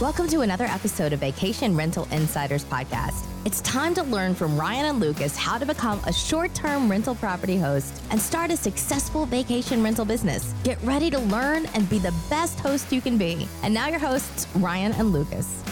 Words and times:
Welcome 0.00 0.28
to 0.28 0.42
another 0.42 0.66
episode 0.66 1.12
of 1.12 1.18
Vacation 1.18 1.76
Rental 1.76 2.06
Insiders 2.12 2.64
Podcast. 2.64 3.26
It's 3.44 3.60
time 3.62 3.94
to 3.94 4.04
learn 4.04 4.32
from 4.32 4.56
Ryan 4.56 4.86
and 4.86 5.00
Lucas 5.00 5.36
how 5.36 5.58
to 5.58 5.66
become 5.66 5.98
a 6.06 6.12
short 6.12 6.54
term 6.54 6.88
rental 6.88 7.16
property 7.16 7.56
host 7.56 8.00
and 8.12 8.20
start 8.20 8.52
a 8.52 8.56
successful 8.56 9.26
vacation 9.26 9.82
rental 9.82 10.04
business. 10.04 10.54
Get 10.62 10.80
ready 10.84 11.10
to 11.10 11.18
learn 11.18 11.66
and 11.74 11.90
be 11.90 11.98
the 11.98 12.14
best 12.30 12.60
host 12.60 12.92
you 12.92 13.00
can 13.00 13.18
be. 13.18 13.48
And 13.64 13.74
now, 13.74 13.88
your 13.88 13.98
hosts, 13.98 14.46
Ryan 14.54 14.92
and 14.92 15.12
Lucas. 15.12 15.64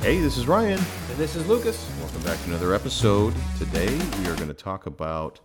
Hey, 0.00 0.18
this 0.18 0.38
is 0.38 0.46
Ryan. 0.46 0.80
And 1.10 1.18
this 1.18 1.36
is 1.36 1.46
Lucas. 1.46 1.86
Welcome 2.00 2.22
back 2.22 2.38
to 2.38 2.44
another 2.46 2.72
episode. 2.72 3.34
Today 3.58 3.94
we 4.20 4.28
are 4.28 4.36
going 4.36 4.48
to 4.48 4.54
talk 4.54 4.86
about 4.86 5.40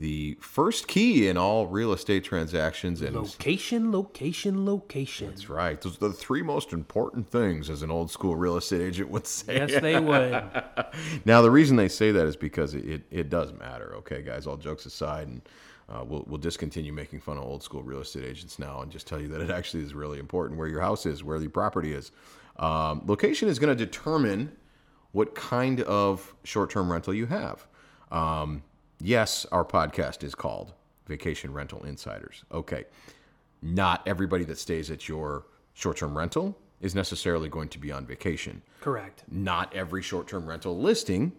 the 0.00 0.38
first 0.40 0.88
key 0.88 1.28
in 1.28 1.36
all 1.36 1.66
real 1.66 1.92
estate 1.92 2.24
transactions 2.24 3.02
and 3.02 3.14
Location, 3.14 3.92
location, 3.92 4.64
location. 4.64 5.28
that's 5.28 5.50
right. 5.50 5.78
Those 5.78 5.96
are 5.96 6.08
the 6.08 6.14
three 6.14 6.40
most 6.42 6.72
important 6.72 7.30
things, 7.30 7.68
as 7.68 7.82
an 7.82 7.90
old 7.90 8.10
school 8.10 8.34
real 8.34 8.56
estate 8.56 8.80
agent 8.80 9.10
would 9.10 9.26
say. 9.26 9.56
Yes, 9.56 9.80
they 9.80 10.00
would. 10.00 10.42
Now, 11.26 11.42
the 11.42 11.50
reason 11.50 11.76
they 11.76 11.88
say 11.88 12.12
that 12.12 12.26
is 12.26 12.34
because 12.34 12.74
it, 12.74 12.84
it, 12.84 13.02
it 13.10 13.28
does 13.28 13.52
matter. 13.52 13.94
Okay, 13.96 14.22
guys, 14.22 14.46
all 14.46 14.56
jokes 14.56 14.86
aside, 14.86 15.28
and 15.28 15.42
uh, 15.90 16.02
we'll, 16.02 16.24
we'll 16.26 16.38
discontinue 16.38 16.92
making 16.92 17.20
fun 17.20 17.36
of 17.36 17.44
old 17.44 17.62
school 17.62 17.82
real 17.82 18.00
estate 18.00 18.24
agents 18.24 18.58
now 18.58 18.80
and 18.80 18.90
just 18.90 19.06
tell 19.06 19.20
you 19.20 19.28
that 19.28 19.42
it 19.42 19.50
actually 19.50 19.82
is 19.82 19.92
really 19.92 20.18
important 20.18 20.58
where 20.58 20.68
your 20.68 20.80
house 20.80 21.04
is, 21.04 21.22
where 21.22 21.38
the 21.38 21.48
property 21.48 21.92
is. 21.92 22.10
Um, 22.56 23.02
location 23.06 23.48
is 23.48 23.58
going 23.58 23.76
to 23.76 23.84
determine 23.84 24.56
what 25.12 25.34
kind 25.34 25.82
of 25.82 26.34
short 26.44 26.70
term 26.70 26.90
rental 26.90 27.12
you 27.12 27.26
have. 27.26 27.66
Um, 28.10 28.62
yes, 29.00 29.46
our 29.52 29.64
podcast 29.64 30.22
is 30.22 30.34
called 30.34 30.72
Vacation 31.06 31.52
Rental 31.52 31.82
Insiders. 31.84 32.44
Okay. 32.52 32.84
Not 33.62 34.02
everybody 34.06 34.44
that 34.44 34.58
stays 34.58 34.90
at 34.90 35.08
your 35.08 35.46
short 35.74 35.96
term 35.96 36.16
rental 36.16 36.56
is 36.80 36.94
necessarily 36.94 37.48
going 37.48 37.68
to 37.68 37.78
be 37.78 37.92
on 37.92 38.06
vacation 38.06 38.62
Correct. 38.80 39.24
not 39.30 39.74
every 39.74 40.02
short-term 40.02 40.46
rental 40.48 40.78
listing 40.78 41.32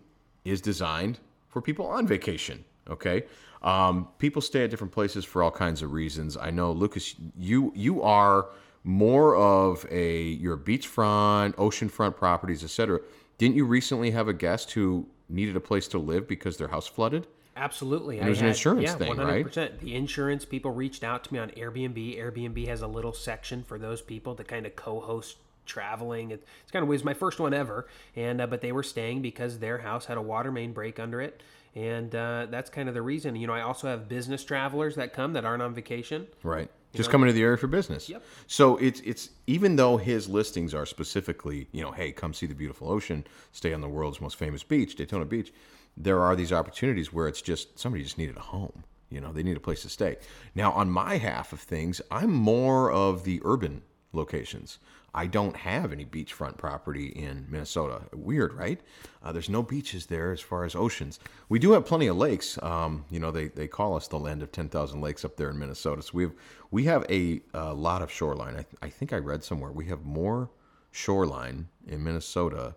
is 0.45 0.61
designed 0.61 1.19
for 1.49 1.61
people 1.61 1.85
on 1.87 2.07
vacation 2.07 2.63
okay 2.89 3.23
um, 3.63 4.07
people 4.17 4.41
stay 4.41 4.63
at 4.63 4.69
different 4.69 4.93
places 4.93 5.25
for 5.25 5.43
all 5.43 5.51
kinds 5.51 5.81
of 5.81 5.91
reasons 5.91 6.37
i 6.37 6.49
know 6.49 6.71
lucas 6.71 7.15
you 7.37 7.71
you 7.75 8.01
are 8.01 8.49
more 8.83 9.35
of 9.35 9.85
a 9.91 10.21
you're 10.23 10.57
beachfront 10.57 11.55
oceanfront 11.55 12.15
properties 12.15 12.63
etc 12.63 12.99
didn't 13.37 13.55
you 13.55 13.65
recently 13.65 14.11
have 14.11 14.27
a 14.27 14.33
guest 14.33 14.71
who 14.71 15.05
needed 15.29 15.55
a 15.55 15.59
place 15.59 15.87
to 15.87 15.97
live 15.97 16.27
because 16.27 16.57
their 16.57 16.67
house 16.67 16.87
flooded 16.87 17.27
Absolutely. 17.55 18.19
it 18.19 18.25
was 18.27 18.39
an 18.41 18.47
insurance 18.47 18.83
yeah, 18.83 18.95
thing, 18.95 19.15
right? 19.17 19.45
100%. 19.45 19.79
The 19.79 19.95
insurance 19.95 20.45
people 20.45 20.71
reached 20.71 21.03
out 21.03 21.23
to 21.25 21.33
me 21.33 21.39
on 21.39 21.49
Airbnb. 21.51 22.17
Airbnb 22.17 22.67
has 22.67 22.81
a 22.81 22.87
little 22.87 23.13
section 23.13 23.63
for 23.63 23.77
those 23.77 24.01
people 24.01 24.35
to 24.35 24.43
kind 24.43 24.65
of 24.65 24.75
co-host 24.75 25.37
traveling. 25.65 26.31
It- 26.31 26.43
It's 26.63 26.71
kind 26.71 26.83
of 26.83 26.89
was 26.89 27.03
my 27.03 27.13
first 27.13 27.39
one 27.39 27.53
ever, 27.53 27.87
and 28.15 28.41
uh, 28.41 28.47
but 28.47 28.61
they 28.61 28.71
were 28.71 28.83
staying 28.83 29.21
because 29.21 29.59
their 29.59 29.79
house 29.79 30.05
had 30.05 30.17
a 30.17 30.21
water 30.21 30.51
main 30.51 30.71
break 30.73 30.99
under 30.99 31.21
it, 31.21 31.41
and 31.75 32.13
uh, 32.15 32.47
that's 32.49 32.69
kind 32.69 32.87
of 32.87 32.95
the 32.95 33.01
reason. 33.01 33.35
You 33.35 33.47
know, 33.47 33.53
I 33.53 33.61
also 33.61 33.87
have 33.87 34.07
business 34.09 34.43
travelers 34.43 34.95
that 34.95 35.13
come 35.13 35.33
that 35.33 35.45
aren't 35.45 35.61
on 35.61 35.73
vacation. 35.73 36.27
Right. 36.43 36.69
Just 36.93 37.09
coming 37.09 37.27
to 37.27 37.33
the 37.33 37.41
area 37.41 37.55
for 37.57 37.67
business. 37.67 38.09
Yep. 38.09 38.21
So 38.47 38.75
it's 38.77 38.99
it's 39.01 39.29
even 39.47 39.77
though 39.77 39.95
his 39.95 40.27
listings 40.27 40.73
are 40.73 40.85
specifically, 40.85 41.67
you 41.71 41.81
know, 41.81 41.91
hey, 41.91 42.11
come 42.11 42.33
see 42.33 42.47
the 42.47 42.55
beautiful 42.55 42.89
ocean, 42.91 43.25
stay 43.53 43.73
on 43.73 43.79
the 43.79 43.87
world's 43.87 44.19
most 44.19 44.35
famous 44.35 44.61
beach, 44.63 44.95
Daytona 44.95 45.23
Beach. 45.25 45.53
There 45.97 46.21
are 46.21 46.35
these 46.35 46.51
opportunities 46.51 47.11
where 47.11 47.27
it's 47.27 47.41
just 47.41 47.77
somebody 47.77 48.03
just 48.03 48.17
needed 48.17 48.37
a 48.37 48.41
home. 48.41 48.83
You 49.09 49.19
know, 49.19 49.33
they 49.33 49.43
need 49.43 49.57
a 49.57 49.61
place 49.61 49.81
to 49.81 49.89
stay. 49.89 50.17
Now, 50.55 50.71
on 50.71 50.89
my 50.89 51.17
half 51.17 51.51
of 51.51 51.59
things, 51.59 52.01
I'm 52.09 52.31
more 52.31 52.91
of 52.91 53.25
the 53.25 53.41
urban 53.43 53.81
locations. 54.13 54.79
I 55.13 55.27
don't 55.27 55.57
have 55.57 55.91
any 55.91 56.05
beachfront 56.05 56.57
property 56.57 57.07
in 57.07 57.45
Minnesota. 57.49 58.03
Weird, 58.13 58.53
right? 58.53 58.79
Uh, 59.21 59.33
there's 59.33 59.49
no 59.49 59.61
beaches 59.61 60.05
there 60.05 60.31
as 60.31 60.39
far 60.39 60.63
as 60.63 60.73
oceans. 60.73 61.19
We 61.49 61.59
do 61.59 61.73
have 61.73 61.85
plenty 61.85 62.07
of 62.07 62.15
lakes. 62.15 62.57
Um, 62.63 63.03
you 63.09 63.19
know, 63.19 63.31
they, 63.31 63.49
they 63.49 63.67
call 63.67 63.97
us 63.97 64.07
the 64.07 64.17
land 64.17 64.41
of 64.41 64.53
10,000 64.53 65.01
lakes 65.01 65.25
up 65.25 65.35
there 65.35 65.49
in 65.49 65.59
Minnesota. 65.59 66.01
So 66.01 66.11
we 66.13 66.23
have, 66.23 66.33
we 66.71 66.83
have 66.85 67.05
a, 67.09 67.41
a 67.53 67.73
lot 67.73 68.01
of 68.01 68.09
shoreline. 68.09 68.55
I, 68.55 68.65
I 68.85 68.89
think 68.89 69.11
I 69.11 69.17
read 69.17 69.43
somewhere 69.43 69.71
we 69.71 69.87
have 69.87 70.05
more 70.05 70.49
shoreline 70.91 71.67
in 71.87 72.03
Minnesota 72.03 72.75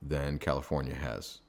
than 0.00 0.38
California 0.38 0.94
has. 0.94 1.40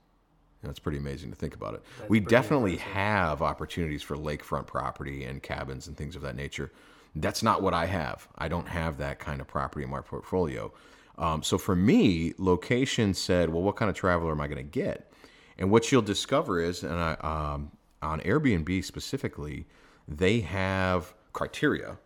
That's 0.66 0.80
pretty 0.80 0.98
amazing 0.98 1.30
to 1.30 1.36
think 1.36 1.56
about 1.56 1.76
it. 1.76 1.84
we 2.08 2.20
definitely 2.20 2.78
have 2.78 3.42
opportunities 3.42 4.02
for 4.02 4.16
lakefront 4.16 4.68
property 4.68 5.24
and 5.26 5.42
cabins 5.42 5.88
and 5.88 5.96
things 5.96 6.16
of 6.16 6.22
that 6.24 6.36
nature. 6.36 6.72
That's 7.16 7.44
not 7.44 7.62
what 7.62 7.74
I 7.74 7.86
have. 7.86 8.28
I 8.38 8.48
don't 8.48 8.68
have 8.68 8.98
that 8.98 9.20
kind 9.20 9.40
of 9.40 9.48
property 9.48 9.84
in 9.84 9.90
my 9.90 10.02
portfolio. 10.02 10.74
Um, 11.18 11.44
so 11.44 11.58
for 11.58 11.76
me, 11.76 12.34
location 12.38 13.14
said, 13.14 13.50
well, 13.50 13.64
what 13.64 13.76
kind 13.78 13.90
of 13.90 13.96
traveler 13.96 14.32
am 14.32 14.42
I 14.42 14.48
going 14.48 14.58
to 14.58 14.64
get? 14.64 15.12
And 15.58 15.72
what 15.72 15.92
you'll 15.92 16.02
discover 16.02 16.60
is, 16.60 16.84
and 16.84 16.94
I, 16.94 17.14
um, 17.22 17.72
on 18.02 18.20
Airbnb 18.22 18.84
specifically, 18.84 19.66
they 20.08 20.42
have 20.42 21.14
criteria 21.32 21.98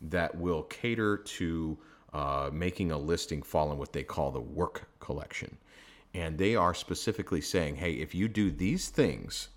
that 0.00 0.34
will 0.36 0.62
cater 0.64 1.18
to 1.18 1.78
uh, 2.12 2.50
making 2.52 2.92
a 2.92 2.98
listing 2.98 3.42
fall 3.42 3.72
in 3.72 3.78
what 3.78 3.92
they 3.92 4.02
call 4.02 4.30
the 4.30 4.40
work 4.40 4.88
collection. 5.00 5.56
And 6.14 6.38
they 6.38 6.54
are 6.54 6.74
specifically 6.74 7.40
saying, 7.40 7.76
hey, 7.76 7.92
if 7.94 8.14
you 8.14 8.28
do 8.28 8.50
these 8.50 8.88
things, 8.88 9.48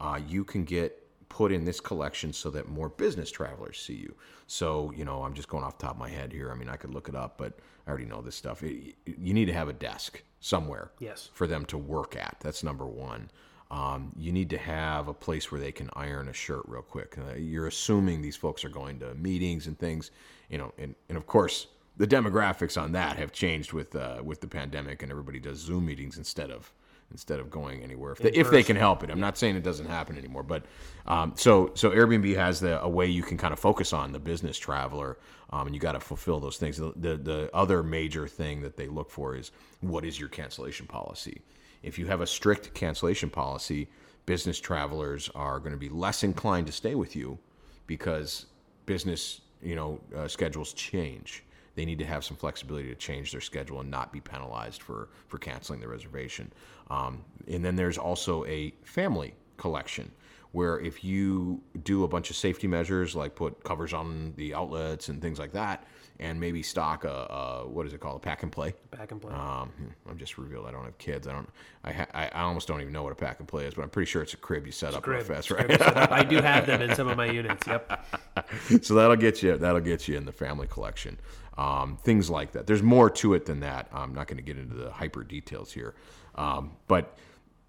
uh, 0.00 0.20
you 0.26 0.44
can 0.44 0.64
get 0.64 1.02
put 1.28 1.50
in 1.50 1.64
this 1.64 1.80
collection 1.80 2.32
so 2.32 2.48
that 2.50 2.68
more 2.68 2.88
business 2.88 3.30
travelers 3.30 3.78
see 3.80 3.94
you. 3.94 4.14
So, 4.46 4.92
you 4.96 5.04
know, 5.04 5.24
I'm 5.24 5.34
just 5.34 5.48
going 5.48 5.64
off 5.64 5.78
the 5.78 5.86
top 5.86 5.96
of 5.96 5.98
my 5.98 6.08
head 6.08 6.32
here. 6.32 6.52
I 6.52 6.54
mean, 6.54 6.68
I 6.68 6.76
could 6.76 6.94
look 6.94 7.08
it 7.08 7.16
up, 7.16 7.36
but 7.36 7.58
I 7.86 7.90
already 7.90 8.06
know 8.06 8.22
this 8.22 8.36
stuff. 8.36 8.62
It- 8.62 8.94
you 9.04 9.34
need 9.34 9.46
to 9.46 9.52
have 9.52 9.68
a 9.68 9.72
desk 9.72 10.22
somewhere 10.40 10.92
Yes. 11.00 11.30
for 11.34 11.48
them 11.48 11.64
to 11.66 11.76
work 11.78 12.14
at. 12.16 12.36
That's 12.40 12.62
number 12.62 12.86
one. 12.86 13.30
Um, 13.68 14.12
you 14.16 14.30
need 14.30 14.48
to 14.50 14.58
have 14.58 15.08
a 15.08 15.14
place 15.14 15.50
where 15.50 15.60
they 15.60 15.72
can 15.72 15.90
iron 15.94 16.28
a 16.28 16.32
shirt 16.32 16.62
real 16.68 16.82
quick. 16.82 17.18
Uh, 17.18 17.34
you're 17.34 17.66
assuming 17.66 18.22
these 18.22 18.36
folks 18.36 18.64
are 18.64 18.68
going 18.68 19.00
to 19.00 19.12
meetings 19.16 19.66
and 19.66 19.76
things, 19.76 20.12
you 20.48 20.56
know, 20.58 20.72
and, 20.78 20.94
and 21.08 21.18
of 21.18 21.26
course 21.26 21.66
the 21.96 22.06
demographics 22.06 22.80
on 22.80 22.92
that 22.92 23.16
have 23.16 23.32
changed 23.32 23.72
with 23.72 23.94
uh, 23.96 24.20
with 24.22 24.40
the 24.40 24.46
pandemic, 24.46 25.02
and 25.02 25.10
everybody 25.10 25.38
does 25.38 25.58
Zoom 25.58 25.86
meetings 25.86 26.18
instead 26.18 26.50
of 26.50 26.72
instead 27.12 27.38
of 27.38 27.50
going 27.50 27.82
anywhere 27.82 28.12
if 28.12 28.18
they, 28.18 28.32
if 28.32 28.50
they 28.50 28.64
can 28.64 28.74
help 28.74 29.04
it. 29.04 29.10
I'm 29.10 29.20
not 29.20 29.38
saying 29.38 29.54
it 29.54 29.62
doesn't 29.62 29.86
happen 29.86 30.18
anymore, 30.18 30.42
but 30.42 30.64
um, 31.06 31.32
so 31.36 31.70
so 31.74 31.90
Airbnb 31.90 32.34
has 32.36 32.60
the 32.60 32.82
a 32.82 32.88
way 32.88 33.06
you 33.06 33.22
can 33.22 33.38
kind 33.38 33.52
of 33.52 33.58
focus 33.58 33.92
on 33.92 34.12
the 34.12 34.18
business 34.18 34.58
traveler, 34.58 35.18
um, 35.50 35.66
and 35.66 35.74
you 35.74 35.80
got 35.80 35.92
to 35.92 36.00
fulfill 36.00 36.40
those 36.40 36.58
things. 36.58 36.76
The, 36.76 36.92
the 36.96 37.16
the 37.16 37.50
other 37.54 37.82
major 37.82 38.28
thing 38.28 38.60
that 38.62 38.76
they 38.76 38.88
look 38.88 39.10
for 39.10 39.36
is 39.36 39.52
what 39.80 40.04
is 40.04 40.18
your 40.18 40.28
cancellation 40.28 40.86
policy. 40.86 41.40
If 41.82 41.98
you 41.98 42.06
have 42.06 42.20
a 42.20 42.26
strict 42.26 42.74
cancellation 42.74 43.30
policy, 43.30 43.88
business 44.26 44.58
travelers 44.58 45.30
are 45.34 45.60
going 45.60 45.72
to 45.72 45.78
be 45.78 45.88
less 45.88 46.24
inclined 46.24 46.66
to 46.66 46.72
stay 46.72 46.94
with 46.94 47.14
you 47.14 47.38
because 47.86 48.46
business 48.84 49.40
you 49.62 49.76
know 49.76 50.00
uh, 50.14 50.28
schedules 50.28 50.72
change 50.74 51.44
they 51.76 51.84
need 51.84 51.98
to 52.00 52.04
have 52.06 52.24
some 52.24 52.36
flexibility 52.36 52.88
to 52.88 52.94
change 52.96 53.30
their 53.30 53.40
schedule 53.40 53.80
and 53.80 53.90
not 53.90 54.12
be 54.12 54.20
penalized 54.20 54.82
for 54.82 55.08
for 55.28 55.38
canceling 55.38 55.78
the 55.80 55.86
reservation 55.88 56.52
um, 56.90 57.24
and 57.46 57.64
then 57.64 57.76
there's 57.76 57.98
also 57.98 58.44
a 58.46 58.72
family 58.82 59.34
collection 59.56 60.10
where 60.52 60.80
if 60.80 61.04
you 61.04 61.60
do 61.84 62.04
a 62.04 62.08
bunch 62.08 62.30
of 62.30 62.36
safety 62.36 62.66
measures 62.66 63.14
like 63.14 63.34
put 63.34 63.62
covers 63.62 63.92
on 63.92 64.32
the 64.36 64.54
outlets 64.54 65.08
and 65.08 65.20
things 65.20 65.38
like 65.38 65.52
that 65.52 65.84
and 66.18 66.40
maybe 66.40 66.62
stock 66.62 67.04
a, 67.04 67.08
a 67.10 67.68
what 67.68 67.84
is 67.86 67.92
it 67.92 68.00
called 68.00 68.16
a 68.16 68.20
pack 68.20 68.42
and 68.42 68.50
play 68.50 68.72
pack 68.90 69.12
and 69.12 69.20
play. 69.20 69.32
um, 69.34 69.70
I'm 70.08 70.16
just 70.16 70.38
revealed 70.38 70.66
I 70.66 70.70
don't 70.70 70.84
have 70.84 70.96
kids. 70.96 71.26
I 71.28 71.32
don't. 71.32 71.48
I, 71.84 71.92
ha- 71.92 72.06
I 72.14 72.28
almost 72.40 72.66
don't 72.68 72.80
even 72.80 72.92
know 72.94 73.02
what 73.02 73.12
a 73.12 73.16
pack 73.16 73.38
and 73.38 73.46
play 73.46 73.66
is, 73.66 73.74
but 73.74 73.82
I'm 73.82 73.90
pretty 73.90 74.10
sure 74.10 74.22
it's 74.22 74.32
a 74.32 74.38
crib 74.38 74.64
you 74.64 74.72
set 74.72 74.94
up 74.94 75.06
real 75.06 75.18
Crib. 75.22 75.26
fast, 75.36 75.48
Crib 75.50 75.68
right? 75.68 75.78
setup. 75.78 76.10
I 76.10 76.22
do 76.22 76.40
have 76.40 76.64
them 76.64 76.80
in 76.80 76.94
some 76.94 77.08
of 77.08 77.18
my 77.18 77.26
units. 77.26 77.66
Yep. 77.66 78.06
so 78.82 78.94
that'll 78.94 79.16
get 79.16 79.42
you. 79.42 79.56
That'll 79.56 79.80
get 79.80 80.08
you 80.08 80.16
in 80.16 80.24
the 80.24 80.32
family 80.32 80.66
collection. 80.66 81.18
Um, 81.56 81.96
things 82.02 82.28
like 82.28 82.52
that. 82.52 82.66
There's 82.66 82.82
more 82.82 83.08
to 83.10 83.34
it 83.34 83.46
than 83.46 83.60
that. 83.60 83.88
I'm 83.92 84.14
not 84.14 84.26
going 84.26 84.36
to 84.36 84.42
get 84.42 84.58
into 84.58 84.74
the 84.74 84.90
hyper 84.90 85.24
details 85.24 85.72
here, 85.72 85.94
um, 86.34 86.72
but 86.86 87.16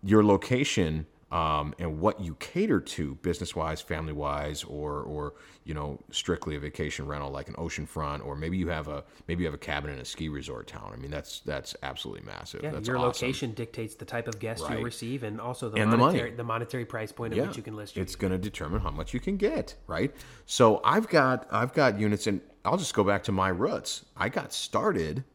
your 0.03 0.23
location 0.23 1.05
um, 1.31 1.73
and 1.77 1.99
what 1.99 2.21
you 2.21 2.35
cater 2.35 2.79
to, 2.79 3.15
business 3.15 3.53
wise, 3.55 3.81
family 3.81 4.13
wise, 4.13 4.63
or 4.63 5.01
or 5.01 5.33
you 5.65 5.73
know 5.73 5.99
strictly 6.11 6.55
a 6.55 6.59
vacation 6.59 7.05
rental 7.05 7.29
like 7.29 7.49
an 7.49 7.55
oceanfront, 7.55 8.25
or 8.25 8.35
maybe 8.35 8.57
you 8.57 8.69
have 8.69 8.87
a 8.87 9.03
maybe 9.27 9.43
you 9.43 9.47
have 9.47 9.53
a 9.53 9.57
cabin 9.57 9.91
in 9.91 9.99
a 9.99 10.05
ski 10.05 10.29
resort 10.29 10.67
town. 10.67 10.91
I 10.93 10.97
mean 10.97 11.11
that's 11.11 11.41
that's 11.41 11.75
absolutely 11.83 12.25
massive. 12.25 12.63
Yeah, 12.63 12.71
that's 12.71 12.87
your 12.87 12.97
awesome. 12.97 13.07
location 13.07 13.51
dictates 13.53 13.95
the 13.95 14.05
type 14.05 14.27
of 14.27 14.39
guest 14.39 14.63
Right. 14.63 14.79
you 14.79 14.85
receive 14.85 15.23
and 15.23 15.41
also 15.41 15.69
the 15.69 15.81
And 15.81 15.91
the 15.91 15.97
money. 15.97 16.13
monetary 16.19 16.31
the, 16.31 16.43
monetary 16.43 16.85
price 16.85 17.11
point 17.11 17.33
at 17.33 17.45
which 17.45 17.57
you 17.57 17.63
can 17.63 17.75
list 17.75 17.95
your 17.95 18.03
it's 18.03 18.15
going 18.15 18.31
to 18.31 18.37
determine 18.39 18.79
how 18.79 18.91
much 18.91 19.13
you 19.13 19.19
can 19.19 19.35
get, 19.35 19.75
right? 19.87 20.15
So 20.45 20.79
I've 20.83 21.09
got 21.09 21.47
I've 21.51 21.73
got 21.73 21.99
units, 21.99 22.27
and 22.27 22.39
I'll 22.63 22.77
just 22.77 22.93
go 22.93 23.03
back 23.03 23.23
to 23.25 23.33
my 23.33 23.49
roots. 23.49 24.05
I 24.15 24.29
got 24.29 24.53
started 24.53 25.25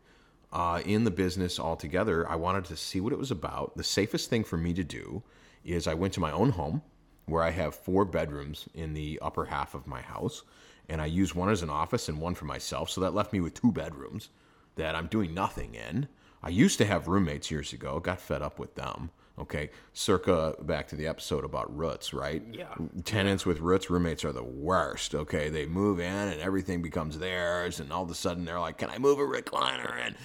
uh, 0.52 0.80
in 0.86 1.04
the 1.04 1.10
business 1.10 1.60
altogether. 1.60 2.28
I 2.28 2.36
wanted 2.36 2.64
to 2.66 2.76
see 2.76 3.00
what 3.00 3.12
it 3.12 3.18
was 3.18 3.30
about. 3.30 3.76
The 3.76 3.84
safest 3.84 4.30
thing 4.30 4.44
for 4.44 4.56
me 4.56 4.72
to 4.74 4.84
do 4.84 5.22
is 5.64 5.86
I 5.86 5.94
went 5.94 6.12
to 6.14 6.20
my 6.20 6.32
own 6.32 6.50
home, 6.50 6.82
where 7.26 7.42
I 7.42 7.50
have 7.50 7.74
four 7.74 8.04
bedrooms 8.04 8.68
in 8.74 8.94
the 8.94 9.18
upper 9.22 9.44
half 9.44 9.74
of 9.74 9.86
my 9.86 10.02
house, 10.02 10.42
and 10.88 11.00
I 11.00 11.06
use 11.06 11.34
one 11.34 11.48
as 11.48 11.62
an 11.62 11.70
office 11.70 12.08
and 12.08 12.20
one 12.20 12.34
for 12.34 12.44
myself. 12.44 12.90
So 12.90 13.00
that 13.00 13.14
left 13.14 13.32
me 13.32 13.40
with 13.40 13.54
two 13.54 13.72
bedrooms 13.72 14.28
that 14.76 14.94
I'm 14.94 15.06
doing 15.06 15.34
nothing 15.34 15.74
in. 15.74 16.08
I 16.42 16.48
used 16.48 16.78
to 16.78 16.84
have 16.84 17.08
roommates 17.08 17.50
years 17.50 17.72
ago, 17.72 18.00
got 18.00 18.20
fed 18.20 18.42
up 18.42 18.58
with 18.58 18.74
them. 18.74 19.10
Okay, 19.38 19.70
circa 19.94 20.56
back 20.60 20.88
to 20.88 20.96
the 20.96 21.06
episode 21.06 21.44
about 21.44 21.74
roots, 21.74 22.12
right? 22.12 22.42
Yeah. 22.52 22.74
Tenants 23.04 23.46
with 23.46 23.60
roots, 23.60 23.88
roommates 23.88 24.24
are 24.26 24.32
the 24.32 24.42
worst. 24.42 25.14
Okay, 25.14 25.48
they 25.48 25.64
move 25.64 26.00
in 26.00 26.28
and 26.28 26.40
everything 26.40 26.82
becomes 26.82 27.18
theirs, 27.18 27.80
and 27.80 27.90
all 27.92 28.02
of 28.02 28.10
a 28.10 28.14
sudden 28.14 28.44
they're 28.44 28.60
like, 28.60 28.76
"Can 28.76 28.90
I 28.90 28.98
move 28.98 29.18
a 29.18 29.22
recliner?" 29.22 30.06
in?" 30.06 30.16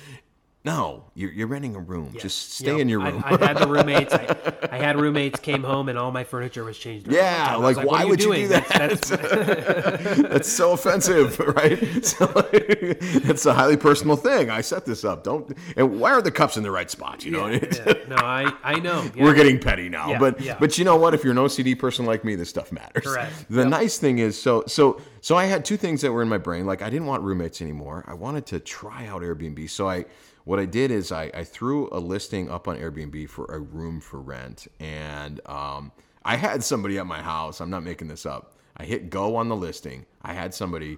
No, 0.67 1.03
you're, 1.15 1.31
you're 1.31 1.47
renting 1.47 1.75
a 1.75 1.79
room. 1.79 2.13
Just 2.19 2.53
stay 2.53 2.71
Yep. 2.73 2.79
in 2.81 2.89
your 2.89 2.99
room. 2.99 3.23
I, 3.25 3.37
had 3.43 3.57
the 3.57 3.67
roommates. 3.75 4.13
I, 4.13 4.35
I 4.71 4.77
had 4.77 4.99
roommates 4.99 5.39
came 5.39 5.63
home 5.63 5.87
and 5.89 5.97
all 5.97 6.11
my 6.11 6.23
furniture 6.23 6.63
was 6.63 6.77
changed. 6.77 7.07
Yeah, 7.11 7.47
I 7.49 7.57
was 7.57 7.77
like, 7.77 7.87
why 7.87 8.03
are 8.03 8.07
would 8.07 8.21
you 8.21 8.33
do 8.33 8.47
that? 8.49 8.67
That's, 8.67 9.09
that's, 9.09 10.17
That's 10.29 10.51
so 10.51 10.73
offensive, 10.73 11.39
right? 11.39 11.79
So 12.05 12.29
it's 12.51 13.45
a 13.45 13.53
highly 13.53 13.77
personal 13.77 14.15
thing. 14.15 14.49
I 14.49 14.61
set 14.61 14.85
this 14.85 15.03
up. 15.05 15.23
Don't. 15.23 15.57
And 15.75 15.99
why 15.99 16.11
are 16.11 16.21
the 16.21 16.31
cups 16.31 16.57
in 16.57 16.63
the 16.63 16.71
right 16.71 16.89
spot? 16.91 17.23
You 17.25 17.31
know. 17.31 17.47
yeah. 17.47 17.93
No, 18.07 18.15
I 18.17 18.53
I 18.63 18.79
know. 18.79 19.09
Yeah. 19.15 19.23
We're 19.23 19.33
getting 19.33 19.59
petty 19.59 19.89
now, 19.89 20.09
Yeah, 20.11 20.19
but 20.19 20.39
yeah. 20.41 20.57
but 20.59 20.77
you 20.77 20.83
know 20.85 20.97
what? 20.97 21.13
If 21.13 21.23
you're 21.23 21.31
an 21.31 21.37
OCD 21.39 21.77
person 21.79 22.05
like 22.05 22.23
me, 22.23 22.35
this 22.35 22.49
stuff 22.49 22.71
matters. 22.71 23.03
Correct. 23.03 23.33
The 23.49 23.65
nice 23.65 23.97
thing 23.97 24.19
is, 24.19 24.39
so 24.39 24.63
so 24.67 25.01
so 25.21 25.35
I 25.35 25.45
had 25.45 25.65
two 25.65 25.77
things 25.77 26.01
that 26.01 26.11
were 26.11 26.21
in 26.21 26.29
my 26.29 26.37
brain. 26.37 26.65
Like 26.65 26.81
I 26.81 26.89
didn't 26.89 27.07
want 27.07 27.23
roommates 27.23 27.61
anymore. 27.61 28.03
I 28.07 28.13
wanted 28.13 28.45
to 28.47 28.59
try 28.59 29.07
out 29.07 29.21
Airbnb. 29.21 29.69
So 29.69 29.89
I 29.89 30.05
what 30.45 30.59
I 30.59 30.65
did 30.65 30.91
is 30.91 31.11
I, 31.11 31.29
I 31.33 31.43
threw 31.43 31.89
a 31.91 31.99
listing 31.99 32.49
up 32.49 32.67
on 32.67 32.77
Airbnb 32.77 33.29
for 33.29 33.45
a 33.45 33.59
room 33.59 33.99
for 33.99 34.21
rent, 34.21 34.67
and 34.79 35.41
um, 35.45 35.91
I 36.23 36.37
had 36.37 36.63
somebody 36.63 36.97
at 36.97 37.05
my 37.05 37.21
house. 37.21 37.59
I'm 37.59 37.69
not 37.69 37.83
making 37.83 38.07
this 38.07 38.25
up. 38.25 38.55
I 38.77 38.85
hit 38.85 39.09
go 39.09 39.35
on 39.35 39.49
the 39.49 39.55
listing. 39.55 40.05
I 40.21 40.33
had 40.33 40.53
somebody 40.53 40.97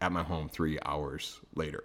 at 0.00 0.10
my 0.12 0.22
home 0.22 0.48
three 0.48 0.78
hours 0.84 1.40
later. 1.54 1.84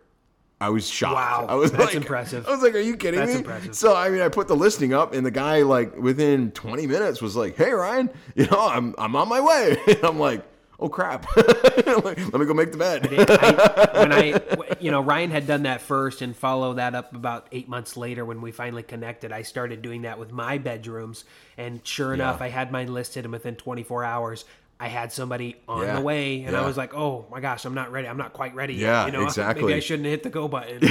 I 0.62 0.70
was 0.70 0.90
shocked. 0.90 1.16
Wow, 1.16 1.46
I 1.50 1.56
was 1.56 1.72
that's 1.72 1.86
like, 1.86 1.96
impressive. 1.96 2.48
I 2.48 2.52
was 2.52 2.64
like, 2.64 2.74
"Are 2.76 2.80
you 2.80 2.96
kidding 2.96 3.20
That's 3.20 3.34
me?" 3.34 3.40
impressive. 3.40 3.76
So 3.76 3.96
I 3.96 4.10
mean, 4.10 4.22
I 4.22 4.30
put 4.30 4.48
the 4.48 4.56
listing 4.56 4.94
up, 4.94 5.14
and 5.14 5.26
the 5.26 5.32
guy 5.32 5.64
like 5.64 5.96
within 5.98 6.52
20 6.52 6.88
minutes 6.88 7.22
was 7.22 7.36
like, 7.36 7.58
"Hey 7.58 7.72
Ryan, 7.72 8.10
you 8.36 8.48
know, 8.48 8.68
I'm 8.68 8.96
I'm 8.98 9.16
on 9.16 9.28
my 9.28 9.42
way." 9.42 9.78
And 9.88 10.00
I'm 10.04 10.18
like, 10.18 10.44
"Oh 10.80 10.90
crap, 10.90 11.26
Like, 11.38 12.18
let 12.18 12.34
me 12.34 12.46
go 12.46 12.54
make 12.54 12.72
the 12.72 12.78
bed." 12.78 13.08
I, 13.12 14.00
when 14.00 14.12
I, 14.12 14.76
you 14.80 14.92
know, 14.92 15.02
Ryan 15.02 15.32
had 15.32 15.48
done 15.48 15.64
that 15.64 15.82
first 15.82 16.22
and 16.22 16.36
follow 16.36 16.74
that 16.76 16.96
up 16.96 17.16
about 17.16 17.48
eight 17.52 17.68
months 17.70 17.96
later 17.98 18.26
when 18.26 18.42
we 18.42 18.52
finally 18.52 18.84
connected. 18.84 19.32
I 19.32 19.42
started 19.44 19.82
doing 19.82 20.04
that 20.04 20.20
with 20.20 20.32
my 20.32 20.58
bedrooms, 20.58 21.26
and 21.58 21.80
sure 21.86 22.14
enough, 22.14 22.42
I 22.42 22.50
had 22.50 22.72
mine 22.72 22.94
listed, 22.94 23.26
and 23.26 23.32
within 23.32 23.56
24 23.56 24.04
hours, 24.04 24.46
I 24.78 24.90
had 24.90 25.14
somebody 25.14 25.56
on 25.70 25.84
Yeah, 25.84 25.96
the 25.96 26.02
way, 26.02 26.44
and 26.44 26.52
yeah. 26.52 26.62
I 26.62 26.66
was 26.66 26.76
like, 26.76 26.94
"Oh 26.94 27.26
my 27.32 27.40
gosh, 27.40 27.64
I'm 27.64 27.74
not 27.74 27.92
ready. 27.94 28.10
I'm 28.10 28.18
not 28.18 28.34
quite 28.34 28.54
ready 28.56 28.74
Yeah, 28.74 29.06
yet." 29.06 29.14
You 29.14 29.18
know, 29.20 29.24
exactly. 29.26 29.64
Maybe 29.68 29.76
I 29.76 29.80
shouldn't 29.80 30.08
hit 30.08 30.24
the 30.24 30.30
go 30.30 30.48
button. 30.50 30.82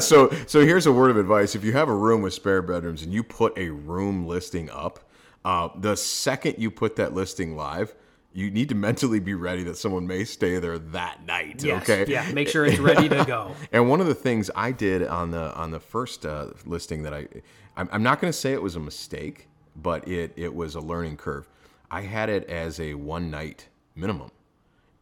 So 0.00 0.30
so 0.46 0.60
here's 0.60 0.86
a 0.86 0.92
word 0.92 1.10
of 1.10 1.16
advice: 1.16 1.54
if 1.54 1.62
you 1.62 1.72
have 1.72 1.88
a 1.88 1.94
room 1.94 2.22
with 2.22 2.34
spare 2.34 2.62
bedrooms 2.62 3.02
and 3.02 3.12
you 3.12 3.22
put 3.22 3.56
a 3.56 3.68
room 3.70 4.26
listing 4.26 4.70
up, 4.70 4.98
uh, 5.44 5.68
the 5.78 5.96
second 5.96 6.56
you 6.58 6.70
put 6.70 6.96
that 6.96 7.14
listing 7.14 7.54
live. 7.56 7.94
You 8.34 8.50
need 8.50 8.68
to 8.70 8.74
mentally 8.74 9.20
be 9.20 9.34
ready 9.34 9.62
that 9.62 9.76
someone 9.76 10.06
may 10.08 10.24
stay 10.24 10.58
there 10.58 10.76
that 10.76 11.24
night. 11.24 11.62
Yes, 11.62 11.88
Okay. 11.88 12.10
Yeah. 12.10 12.30
Make 12.32 12.48
sure 12.54 12.66
it's 12.66 12.80
ready 12.80 13.08
to 13.08 13.24
go. 13.24 13.54
And 13.72 13.88
one 13.88 14.00
of 14.00 14.08
the 14.08 14.14
things 14.14 14.50
I 14.56 14.72
did 14.72 15.06
on 15.06 15.30
the 15.30 15.54
on 15.54 15.70
the 15.70 15.80
first 15.80 16.26
uh, 16.26 16.48
listing 16.66 17.04
that 17.04 17.14
I, 17.14 17.28
I'm, 17.76 17.88
I'm 17.92 18.02
not 18.02 18.20
going 18.20 18.32
to 18.32 18.38
say 18.38 18.52
it 18.52 18.60
was 18.62 18.74
a 18.76 18.80
mistake, 18.80 19.46
but 19.76 20.06
it 20.08 20.32
it 20.36 20.52
was 20.54 20.74
a 20.74 20.80
learning 20.80 21.16
curve. 21.16 21.48
I 21.90 22.00
had 22.02 22.28
it 22.28 22.48
as 22.50 22.80
a 22.80 22.94
one 22.94 23.30
night 23.30 23.68
minimum, 23.94 24.32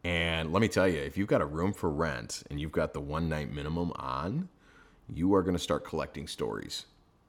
and 0.03 0.53
let 0.53 0.61
me 0.61 0.67
tell 0.67 0.87
you, 0.87 0.99
if 0.99 1.17
you've 1.17 1.27
got 1.27 1.41
a 1.41 1.45
room 1.45 1.73
for 1.73 1.89
rent 1.89 2.43
and 2.51 2.61
you've 2.61 2.71
got 2.71 2.93
the 2.93 3.01
one 3.01 3.27
night 3.29 3.51
minimum 3.51 3.91
on, 3.95 4.47
you 5.11 5.33
are 5.33 5.41
going 5.41 5.55
to 5.55 5.63
start 5.63 5.83
collecting 5.85 6.27
stories 6.27 6.85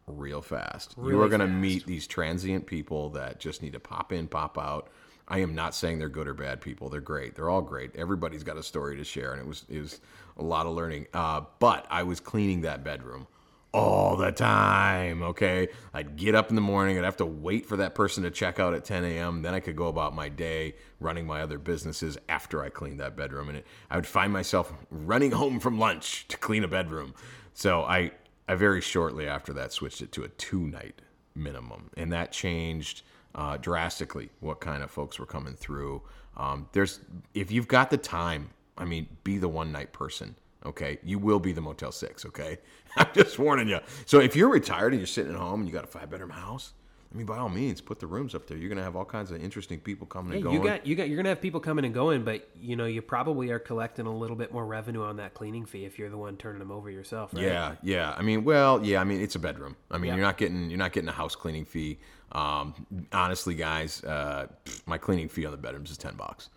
real 0.06 0.42
fast. 0.42 0.94
you 0.98 1.18
are 1.22 1.28
going 1.28 1.40
to 1.40 1.46
meet 1.48 1.86
these 1.86 2.06
transient 2.06 2.66
people 2.66 3.08
that 3.10 3.40
just 3.40 3.62
need 3.62 3.72
to 3.72 3.80
pop 3.80 4.12
in, 4.12 4.28
pop 4.28 4.58
out. 4.58 4.88
I 5.26 5.38
am 5.38 5.54
not 5.54 5.74
saying 5.74 5.98
they're 5.98 6.08
good 6.08 6.28
or 6.28 6.34
bad 6.34 6.60
people. 6.60 6.88
They're 6.88 7.00
great. 7.00 7.34
They're 7.34 7.48
all 7.48 7.62
great. 7.62 7.96
Everybody's 7.96 8.44
got 8.44 8.56
a 8.56 8.62
story 8.62 8.96
to 8.96 9.04
share, 9.04 9.32
and 9.32 9.40
it 9.40 9.46
was 9.46 9.64
it 9.68 9.80
was 9.80 10.00
a 10.36 10.42
lot 10.42 10.66
of 10.66 10.74
learning. 10.74 11.06
Uh, 11.14 11.42
but 11.58 11.86
I 11.90 12.02
was 12.02 12.20
cleaning 12.20 12.62
that 12.62 12.84
bedroom 12.84 13.26
all 13.72 14.16
the 14.16 14.30
time. 14.30 15.22
Okay, 15.22 15.68
I'd 15.92 16.16
get 16.16 16.34
up 16.34 16.50
in 16.50 16.54
the 16.54 16.60
morning. 16.60 16.98
I'd 16.98 17.04
have 17.04 17.16
to 17.18 17.26
wait 17.26 17.66
for 17.66 17.78
that 17.78 17.94
person 17.94 18.22
to 18.24 18.30
check 18.30 18.60
out 18.60 18.74
at 18.74 18.84
10 18.84 19.04
a.m. 19.04 19.42
Then 19.42 19.54
I 19.54 19.60
could 19.60 19.76
go 19.76 19.88
about 19.88 20.14
my 20.14 20.28
day 20.28 20.74
running 21.00 21.26
my 21.26 21.42
other 21.42 21.58
businesses 21.58 22.16
after 22.28 22.62
I 22.62 22.68
cleaned 22.68 23.00
that 23.00 23.16
bedroom, 23.16 23.48
and 23.48 23.58
it, 23.58 23.66
I 23.90 23.96
would 23.96 24.06
find 24.06 24.32
myself 24.32 24.72
running 24.90 25.32
home 25.32 25.58
from 25.58 25.78
lunch 25.78 26.28
to 26.28 26.36
clean 26.36 26.64
a 26.64 26.68
bedroom. 26.68 27.14
So 27.54 27.82
I 27.82 28.12
I 28.46 28.56
very 28.56 28.82
shortly 28.82 29.26
after 29.26 29.54
that 29.54 29.72
switched 29.72 30.02
it 30.02 30.12
to 30.12 30.22
a 30.24 30.28
two 30.28 30.66
night 30.66 31.00
minimum, 31.34 31.90
and 31.96 32.12
that 32.12 32.30
changed 32.30 33.02
uh, 33.34 33.56
drastically 33.58 34.30
what 34.40 34.60
kind 34.60 34.82
of 34.82 34.90
folks 34.90 35.18
were 35.18 35.26
coming 35.26 35.54
through. 35.54 36.02
Um, 36.36 36.68
there's 36.72 37.00
if 37.34 37.50
you've 37.50 37.68
got 37.68 37.90
the 37.90 37.96
time, 37.96 38.50
I 38.76 38.84
mean, 38.84 39.06
be 39.24 39.38
the 39.38 39.48
one 39.48 39.72
night 39.72 39.92
person. 39.92 40.34
Okay, 40.66 40.98
you 41.04 41.18
will 41.18 41.38
be 41.40 41.52
the 41.52 41.60
Motel 41.60 41.92
Six. 41.92 42.24
Okay, 42.24 42.58
I'm 42.96 43.08
just 43.14 43.38
warning 43.38 43.68
you. 43.68 43.80
So 44.06 44.20
if 44.20 44.34
you're 44.34 44.48
retired 44.48 44.92
and 44.92 45.00
you're 45.00 45.06
sitting 45.06 45.32
at 45.32 45.38
home 45.38 45.60
and 45.60 45.68
you 45.68 45.74
got 45.74 45.84
a 45.84 45.88
five 45.88 46.10
bedroom 46.10 46.30
house, 46.30 46.72
I 47.14 47.16
mean, 47.16 47.26
by 47.26 47.38
all 47.38 47.48
means, 47.48 47.80
put 47.80 48.00
the 48.00 48.08
rooms 48.08 48.34
up 48.34 48.48
there. 48.48 48.56
You're 48.58 48.68
gonna 48.68 48.82
have 48.82 48.96
all 48.96 49.04
kinds 49.04 49.30
of 49.30 49.40
interesting 49.40 49.78
people 49.78 50.04
coming 50.04 50.32
Hey, 50.32 50.36
and 50.38 50.44
going. 50.44 50.56
you 50.56 50.64
got 50.68 50.84
you 50.86 50.96
got 50.96 51.08
you're 51.08 51.16
gonna 51.16 51.28
have 51.28 51.40
people 51.40 51.60
coming 51.60 51.84
and 51.84 51.94
going, 51.94 52.24
but 52.24 52.48
you 52.60 52.74
know 52.74 52.86
you 52.86 53.00
probably 53.02 53.50
are 53.50 53.60
collecting 53.60 54.06
a 54.06 54.12
little 54.12 54.34
bit 54.34 54.52
more 54.52 54.66
revenue 54.66 55.02
on 55.04 55.16
that 55.18 55.32
cleaning 55.32 55.64
fee 55.64 55.84
if 55.84 55.96
you're 55.96 56.10
the 56.10 56.18
one 56.18 56.36
turning 56.36 56.58
them 56.58 56.72
over 56.72 56.90
yourself. 56.90 57.32
Right? 57.32 57.44
Yeah, 57.44 57.76
yeah. 57.84 58.14
I 58.18 58.22
mean, 58.22 58.42
well, 58.42 58.84
yeah. 58.84 59.00
I 59.00 59.04
mean, 59.04 59.20
it's 59.20 59.36
a 59.36 59.38
bedroom. 59.38 59.76
I 59.92 59.98
mean, 59.98 60.08
Yeah. 60.08 60.16
you're 60.16 60.24
not 60.24 60.38
getting 60.38 60.70
you're 60.70 60.78
not 60.78 60.92
getting 60.92 61.08
a 61.08 61.12
house 61.12 61.36
cleaning 61.36 61.64
fee. 61.64 61.98
Um, 62.32 62.74
honestly, 63.12 63.54
guys, 63.54 64.02
uh, 64.02 64.48
my 64.86 64.98
cleaning 64.98 65.28
fee 65.28 65.46
on 65.46 65.52
the 65.52 65.56
bedrooms 65.58 65.92
is 65.92 65.96
ten 65.96 66.16
bucks. 66.16 66.48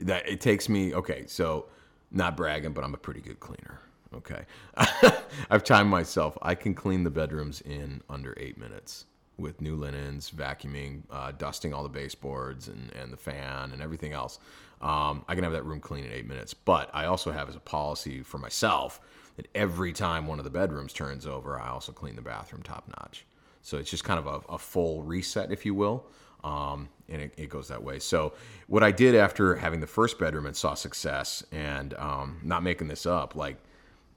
That 0.00 0.28
it 0.28 0.42
takes 0.42 0.68
me. 0.68 0.94
Okay, 0.94 1.24
so 1.26 1.66
not 2.10 2.36
bragging, 2.36 2.72
but 2.74 2.84
I'm 2.84 2.92
a 2.92 2.98
pretty 2.98 3.20
good 3.22 3.40
cleaner. 3.40 3.80
Okay, 4.14 4.44
I've 5.50 5.64
timed 5.64 5.88
myself. 5.88 6.36
I 6.42 6.54
can 6.54 6.74
clean 6.74 7.02
the 7.02 7.08
bedrooms 7.10 7.62
in 7.62 8.02
under 8.10 8.34
eight 8.36 8.58
minutes 8.58 9.06
with 9.42 9.60
new 9.60 9.76
linens, 9.76 10.30
vacuuming, 10.34 11.02
uh, 11.10 11.32
dusting 11.32 11.74
all 11.74 11.82
the 11.82 11.88
baseboards 11.88 12.68
and, 12.68 12.90
and 12.92 13.12
the 13.12 13.16
fan 13.16 13.72
and 13.72 13.82
everything 13.82 14.12
else. 14.12 14.38
Um, 14.80 15.24
I 15.28 15.34
can 15.34 15.44
have 15.44 15.52
that 15.52 15.64
room 15.64 15.80
clean 15.80 16.04
in 16.04 16.12
eight 16.12 16.26
minutes. 16.26 16.54
But 16.54 16.90
I 16.94 17.04
also 17.06 17.30
have 17.32 17.48
as 17.48 17.56
a 17.56 17.60
policy 17.60 18.22
for 18.22 18.38
myself 18.38 19.00
that 19.36 19.48
every 19.54 19.92
time 19.92 20.26
one 20.26 20.38
of 20.38 20.44
the 20.44 20.50
bedrooms 20.50 20.92
turns 20.92 21.26
over, 21.26 21.60
I 21.60 21.68
also 21.68 21.92
clean 21.92 22.16
the 22.16 22.22
bathroom 22.22 22.62
top 22.62 22.88
notch. 22.88 23.26
So 23.62 23.78
it's 23.78 23.90
just 23.90 24.04
kind 24.04 24.18
of 24.18 24.26
a, 24.26 24.54
a 24.54 24.58
full 24.58 25.02
reset, 25.02 25.52
if 25.52 25.64
you 25.66 25.74
will. 25.74 26.06
Um, 26.42 26.88
and 27.08 27.22
it, 27.22 27.34
it 27.36 27.48
goes 27.48 27.68
that 27.68 27.82
way. 27.82 28.00
So 28.00 28.32
what 28.66 28.82
I 28.82 28.90
did 28.90 29.14
after 29.14 29.54
having 29.54 29.80
the 29.80 29.86
first 29.86 30.18
bedroom 30.18 30.46
and 30.46 30.56
saw 30.56 30.74
success 30.74 31.44
and 31.52 31.94
um, 31.94 32.40
not 32.42 32.64
making 32.64 32.88
this 32.88 33.06
up, 33.06 33.36
like 33.36 33.58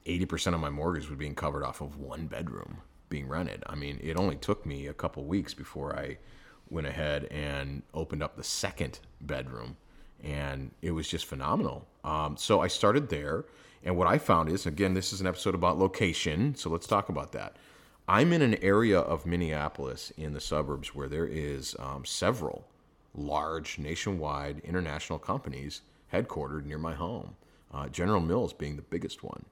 80% 0.06 0.54
of 0.54 0.60
my 0.60 0.70
mortgage 0.70 1.08
was 1.08 1.18
being 1.18 1.36
covered 1.36 1.64
off 1.64 1.80
of 1.80 1.98
one 1.98 2.26
bedroom 2.26 2.78
being 3.08 3.28
rented. 3.28 3.62
I 3.66 3.74
mean, 3.74 4.00
it 4.02 4.16
only 4.16 4.36
took 4.36 4.66
me 4.66 4.86
a 4.86 4.94
couple 4.94 5.24
weeks 5.24 5.54
before 5.54 5.96
I 5.96 6.18
went 6.68 6.86
ahead 6.86 7.24
and 7.30 7.82
opened 7.94 8.22
up 8.22 8.36
the 8.36 8.44
second 8.44 8.98
bedroom, 9.20 9.76
and 10.22 10.72
it 10.82 10.90
was 10.90 11.08
just 11.08 11.26
phenomenal. 11.26 11.86
Um, 12.04 12.36
so 12.36 12.60
I 12.60 12.68
started 12.68 13.08
there, 13.08 13.44
and 13.84 13.96
what 13.96 14.08
I 14.08 14.18
found 14.18 14.48
is 14.48 14.66
again, 14.66 14.94
this 14.94 15.12
is 15.12 15.20
an 15.20 15.26
episode 15.26 15.54
about 15.54 15.78
location, 15.78 16.54
so 16.54 16.70
let's 16.70 16.86
talk 16.86 17.08
about 17.08 17.32
that. 17.32 17.56
I'm 18.08 18.32
in 18.32 18.42
an 18.42 18.54
area 18.62 19.00
of 19.00 19.26
Minneapolis 19.26 20.12
in 20.16 20.32
the 20.32 20.40
suburbs 20.40 20.94
where 20.94 21.08
there 21.08 21.26
is 21.26 21.74
um, 21.78 22.04
several 22.04 22.66
large 23.14 23.78
nationwide 23.78 24.60
international 24.60 25.18
companies 25.18 25.80
headquartered 26.12 26.64
near 26.66 26.78
my 26.78 26.94
home. 26.94 27.34
Uh, 27.72 27.88
General 27.88 28.20
Mills 28.20 28.52
being 28.52 28.76
the 28.76 28.82
biggest 28.82 29.22
one. 29.22 29.44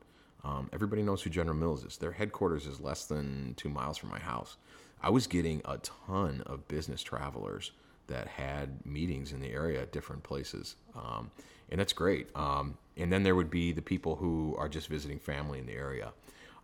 Um, 0.44 0.68
everybody 0.72 1.02
knows 1.02 1.22
who 1.22 1.30
General 1.30 1.56
Mills 1.56 1.84
is. 1.84 1.96
Their 1.96 2.12
headquarters 2.12 2.66
is 2.66 2.80
less 2.80 3.06
than 3.06 3.54
two 3.56 3.68
miles 3.68 3.96
from 3.96 4.10
my 4.10 4.18
house. 4.18 4.56
I 5.02 5.10
was 5.10 5.26
getting 5.26 5.62
a 5.64 5.78
ton 5.78 6.42
of 6.46 6.66
business 6.68 7.02
travelers 7.02 7.72
that 8.06 8.28
had 8.28 8.84
meetings 8.84 9.32
in 9.32 9.40
the 9.40 9.50
area 9.50 9.80
at 9.82 9.92
different 9.92 10.22
places, 10.22 10.76
um, 10.94 11.30
and 11.70 11.80
that's 11.80 11.92
great. 11.92 12.28
Um, 12.36 12.76
and 12.96 13.12
then 13.12 13.22
there 13.22 13.34
would 13.34 13.50
be 13.50 13.72
the 13.72 13.82
people 13.82 14.16
who 14.16 14.54
are 14.58 14.68
just 14.68 14.88
visiting 14.88 15.18
family 15.18 15.58
in 15.58 15.66
the 15.66 15.72
area. 15.72 16.12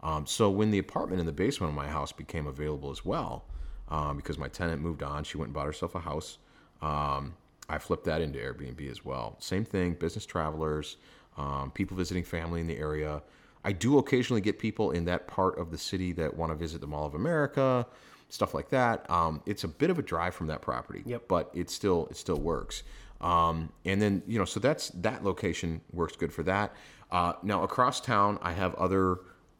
Um, 0.03 0.27
so 0.27 0.51
when 0.51 0.71
the 0.71 0.79
apartment 0.79 1.21
in 1.21 1.27
the 1.27 1.33
basement 1.33 1.71
of 1.71 1.77
my 1.77 1.89
house 1.89 2.13
became 2.13 2.47
available 2.47 2.91
as 2.91 3.05
well, 3.05 3.45
um, 3.89 4.17
because 4.17 4.39
my 4.39 4.49
tenant 4.49 4.81
moved 4.81 5.03
on, 5.03 5.25
she 5.25 5.37
went 5.37 5.49
and 5.49 5.55
bought 5.55 5.67
herself 5.67 5.95
a 5.95 6.01
house. 6.01 6.39
Um, 6.81 7.35
I 7.69 7.79
flipped 7.79 8.05
that 8.05 8.21
into 8.21 8.39
Airbnb 8.39 8.91
as 8.91 9.05
well. 9.05 9.37
Same 9.39 9.65
thing, 9.65 9.95
business 9.95 10.27
travelers, 10.27 10.97
um, 11.37 11.71
people 11.73 11.97
visiting 11.97 12.25
family 12.25 12.61
in 12.61 12.67
the 12.67 12.77
area. 12.77 13.23
I 13.65 13.73
do 13.73 13.99
occasionally 13.99 14.41
get 14.41 14.59
people 14.59 14.91
in 14.93 15.05
that 15.07 15.27
part 15.27 15.59
of 15.59 15.71
the 15.71 15.79
city 15.79 16.13
that 16.13 16.37
want 16.37 16.51
to 16.53 16.57
visit 16.57 16.81
the 16.81 16.87
Mall 16.87 17.07
of 17.07 17.15
America, 17.15 17.87
stuff 18.29 18.55
like 18.55 18.71
that. 18.71 19.09
Um, 19.11 19.43
it's 19.47 19.65
a 19.65 19.69
bit 19.69 19.91
of 19.91 19.99
a 19.99 20.03
drive 20.03 20.35
from 20.35 20.47
that 20.49 20.63
property, 20.63 21.03
Yep. 21.05 21.29
but 21.29 21.51
it 21.55 21.69
still 21.71 22.07
it 22.11 22.17
still 22.17 22.39
works. 22.41 22.83
Um, 23.21 23.71
and 23.85 24.01
then 24.01 24.23
you 24.27 24.39
know, 24.39 24.45
so 24.47 24.61
that's 24.61 24.89
that 24.91 25.25
location 25.25 25.83
works 25.93 26.17
good 26.17 26.33
for 26.33 26.43
that. 26.45 26.75
Uh, 27.11 27.35
now 27.43 27.63
across 27.63 28.01
town, 28.01 28.39
I 28.41 28.53
have 28.53 28.75
other 28.77 29.19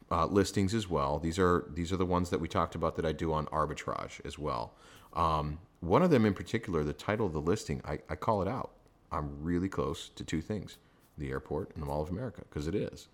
uh, 0.09 0.25
listings 0.25 0.73
as 0.73 0.89
well. 0.89 1.19
These 1.19 1.37
are 1.37 1.65
these 1.73 1.91
are 1.93 1.97
the 1.97 2.05
ones 2.05 2.29
that 2.31 2.39
we 2.39 2.47
talked 2.47 2.75
about 2.75 2.95
that 2.95 3.05
I 3.05 3.11
do 3.11 3.33
on 3.33 3.45
arbitrage 3.47 4.19
as 4.25 4.39
well. 4.39 4.73
Um, 5.13 5.59
one 5.81 6.01
of 6.01 6.09
them 6.09 6.25
in 6.25 6.33
particular, 6.33 6.83
the 6.83 6.93
title 6.93 7.25
of 7.25 7.33
the 7.33 7.41
listing, 7.41 7.81
I, 7.85 7.99
I 8.09 8.15
call 8.15 8.41
it 8.41 8.47
out. 8.47 8.71
I'm 9.11 9.43
really 9.43 9.69
close 9.69 10.09
to 10.09 10.23
two 10.23 10.41
things: 10.41 10.77
the 11.17 11.29
airport 11.29 11.71
and 11.75 11.83
the 11.83 11.87
Mall 11.87 12.01
of 12.01 12.09
America, 12.09 12.41
because 12.49 12.67
it 12.67 12.75
is. 12.75 13.07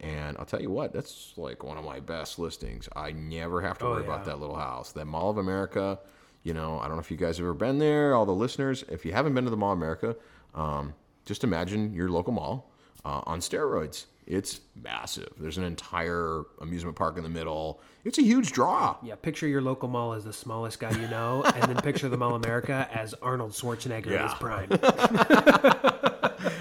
And 0.00 0.36
I'll 0.38 0.44
tell 0.44 0.60
you 0.60 0.70
what, 0.70 0.92
that's 0.92 1.32
like 1.36 1.62
one 1.64 1.78
of 1.78 1.84
my 1.84 2.00
best 2.00 2.38
listings. 2.38 2.88
I 2.94 3.12
never 3.12 3.60
have 3.62 3.78
to 3.78 3.86
Oh, 3.86 3.90
worry 3.92 4.04
about 4.04 4.24
that 4.26 4.38
little 4.40 4.56
house. 4.56 4.92
That 4.92 5.06
Mall 5.06 5.30
of 5.30 5.38
America, 5.38 5.98
you 6.42 6.52
know, 6.52 6.78
I 6.78 6.86
don't 6.88 6.96
know 6.96 7.00
if 7.00 7.10
you 7.10 7.16
guys 7.16 7.38
have 7.38 7.44
ever 7.44 7.54
been 7.54 7.78
there, 7.78 8.14
all 8.14 8.26
the 8.26 8.32
listeners. 8.32 8.84
If 8.90 9.04
you 9.06 9.12
haven't 9.12 9.34
been 9.34 9.44
to 9.44 9.50
the 9.50 9.56
Mall 9.56 9.72
of 9.72 9.78
America, 9.78 10.16
um, 10.54 10.94
just 11.24 11.42
imagine 11.44 11.94
your 11.94 12.10
local 12.10 12.32
mall 12.34 12.70
uh, 13.04 13.22
on 13.24 13.40
steroids. 13.40 14.04
It's 14.26 14.60
massive. 14.82 15.28
There's 15.38 15.58
an 15.58 15.64
entire 15.64 16.42
amusement 16.60 16.96
park 16.96 17.16
in 17.18 17.22
the 17.22 17.28
middle. 17.28 17.80
It's 18.04 18.18
a 18.18 18.22
huge 18.22 18.52
draw. 18.52 18.96
Yeah, 19.02 19.14
picture 19.16 19.46
your 19.46 19.60
local 19.62 19.88
mall 19.88 20.14
as 20.14 20.24
the 20.24 20.32
smallest 20.32 20.80
guy 20.80 20.90
you 20.98 21.08
know, 21.08 21.42
and 21.44 21.62
then 21.64 21.76
picture 21.82 22.08
the 22.08 22.16
Mall 22.16 22.34
of 22.34 22.42
America 22.42 22.88
as 22.92 23.14
Arnold 23.14 23.52
Schwarzenegger 23.52 24.06
in 24.06 24.22
his 24.22 24.34
prime. 24.34 24.68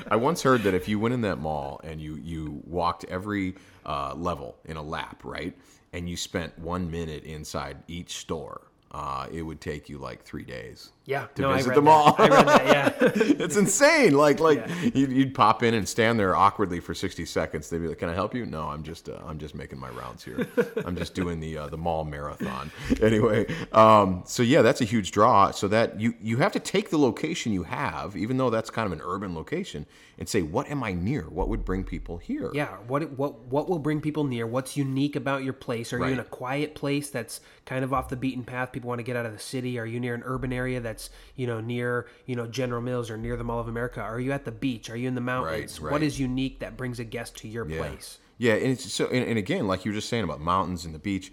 I 0.09 0.15
once 0.15 0.41
heard 0.43 0.63
that 0.63 0.73
if 0.73 0.87
you 0.87 0.99
went 0.99 1.13
in 1.13 1.21
that 1.21 1.39
mall 1.39 1.81
and 1.83 2.01
you 2.01 2.15
you 2.15 2.61
walked 2.65 3.05
every 3.05 3.55
uh, 3.85 4.13
level 4.15 4.57
in 4.65 4.77
a 4.77 4.83
lap, 4.83 5.21
right, 5.23 5.57
and 5.91 6.09
you 6.09 6.17
spent 6.17 6.57
one 6.59 6.89
minute 6.89 7.23
inside 7.23 7.77
each 7.87 8.17
store, 8.17 8.67
uh, 8.93 9.27
it 9.31 9.41
would 9.41 9.59
take 9.59 9.89
you 9.89 9.97
like 9.97 10.23
three 10.23 10.43
days. 10.43 10.91
Yeah, 11.05 11.25
to 11.35 11.41
no, 11.41 11.53
visit 11.53 11.73
the 11.73 11.81
mall. 11.81 12.15
I 12.17 12.27
read 12.29 12.47
that. 12.47 12.65
Yeah, 12.65 12.93
it's 13.43 13.57
insane. 13.57 14.13
Like 14.13 14.39
like 14.39 14.65
you'd, 14.95 15.11
you'd 15.11 15.33
pop 15.33 15.63
in 15.63 15.73
and 15.73 15.89
stand 15.89 16.17
there 16.17 16.35
awkwardly 16.35 16.79
for 16.79 16.93
sixty 16.93 17.25
seconds. 17.25 17.69
They'd 17.69 17.79
be 17.79 17.87
like, 17.87 17.97
"Can 17.97 18.07
I 18.07 18.13
help 18.13 18.33
you?" 18.33 18.45
No, 18.45 18.69
I'm 18.69 18.83
just 18.83 19.09
uh, 19.09 19.19
I'm 19.25 19.37
just 19.39 19.53
making 19.53 19.79
my 19.79 19.89
rounds 19.89 20.23
here. 20.23 20.47
I'm 20.85 20.95
just 20.95 21.13
doing 21.13 21.39
the 21.39 21.57
uh, 21.57 21.67
the 21.67 21.77
mall 21.77 22.05
marathon. 22.05 22.71
Anyway, 23.01 23.47
um, 23.73 24.23
so 24.25 24.43
yeah, 24.43 24.61
that's 24.61 24.79
a 24.79 24.85
huge 24.85 25.11
draw. 25.11 25.51
So 25.51 25.67
that 25.67 25.99
you 25.99 26.13
you 26.21 26.37
have 26.37 26.51
to 26.53 26.59
take 26.59 26.89
the 26.89 26.97
location 26.97 27.51
you 27.51 27.63
have, 27.63 28.15
even 28.15 28.37
though 28.37 28.49
that's 28.49 28.69
kind 28.69 28.85
of 28.85 28.93
an 28.93 29.01
urban 29.03 29.35
location, 29.35 29.85
and 30.17 30.29
say, 30.29 30.41
"What 30.41 30.69
am 30.69 30.83
I 30.83 30.93
near? 30.93 31.23
What 31.23 31.49
would 31.49 31.65
bring 31.65 31.83
people 31.83 32.17
here?" 32.17 32.51
yeah. 32.53 32.77
What 32.87 33.11
what 33.17 33.39
what 33.45 33.67
will 33.67 33.79
bring 33.79 33.99
people 33.99 34.23
near? 34.23 34.45
What's 34.47 34.77
unique 34.77 35.15
about 35.15 35.43
your 35.43 35.53
place? 35.53 35.91
Are 35.91 35.97
you 35.97 36.13
in 36.13 36.19
a 36.19 36.23
quiet 36.23 36.75
place 36.75 37.09
that's 37.09 37.41
kind 37.65 37.83
of 37.83 37.91
off 37.93 38.09
the 38.09 38.15
beaten 38.15 38.43
path? 38.43 38.71
People 38.71 38.82
want 38.83 38.99
to 38.99 39.03
get 39.03 39.15
out 39.15 39.25
of 39.25 39.33
the 39.33 39.39
city. 39.39 39.79
Are 39.79 39.85
you 39.85 39.99
near 39.99 40.13
an 40.15 40.21
urban 40.25 40.51
area 40.53 40.79
that's 40.79 41.09
you 41.35 41.47
know 41.47 41.59
near 41.61 42.07
you 42.25 42.35
know 42.35 42.47
General 42.47 42.81
Mills 42.81 43.09
or 43.09 43.17
near 43.17 43.35
the 43.37 43.43
Mall 43.43 43.59
of 43.59 43.67
America? 43.67 44.01
Are 44.01 44.19
you 44.19 44.31
at 44.31 44.45
the 44.45 44.51
beach? 44.51 44.89
Are 44.89 44.97
you 44.97 45.07
in 45.07 45.15
the 45.15 45.21
mountains? 45.21 45.79
right. 45.79 45.91
What 45.91 46.03
is 46.03 46.19
unique 46.19 46.59
that 46.59 46.77
brings 46.77 46.99
a 46.99 47.03
guest 47.03 47.37
to 47.37 47.47
your 47.47 47.67
Yeah. 47.67 47.77
place? 47.79 48.19
Yeah, 48.37 48.53
and 48.53 48.71
it's 48.71 48.91
so 48.91 49.07
and, 49.07 49.25
and 49.27 49.37
again, 49.37 49.67
like 49.67 49.85
you 49.85 49.91
were 49.91 49.95
just 49.95 50.09
saying 50.09 50.23
about 50.23 50.41
mountains 50.41 50.85
and 50.85 50.93
the 50.93 50.99
beach, 50.99 51.31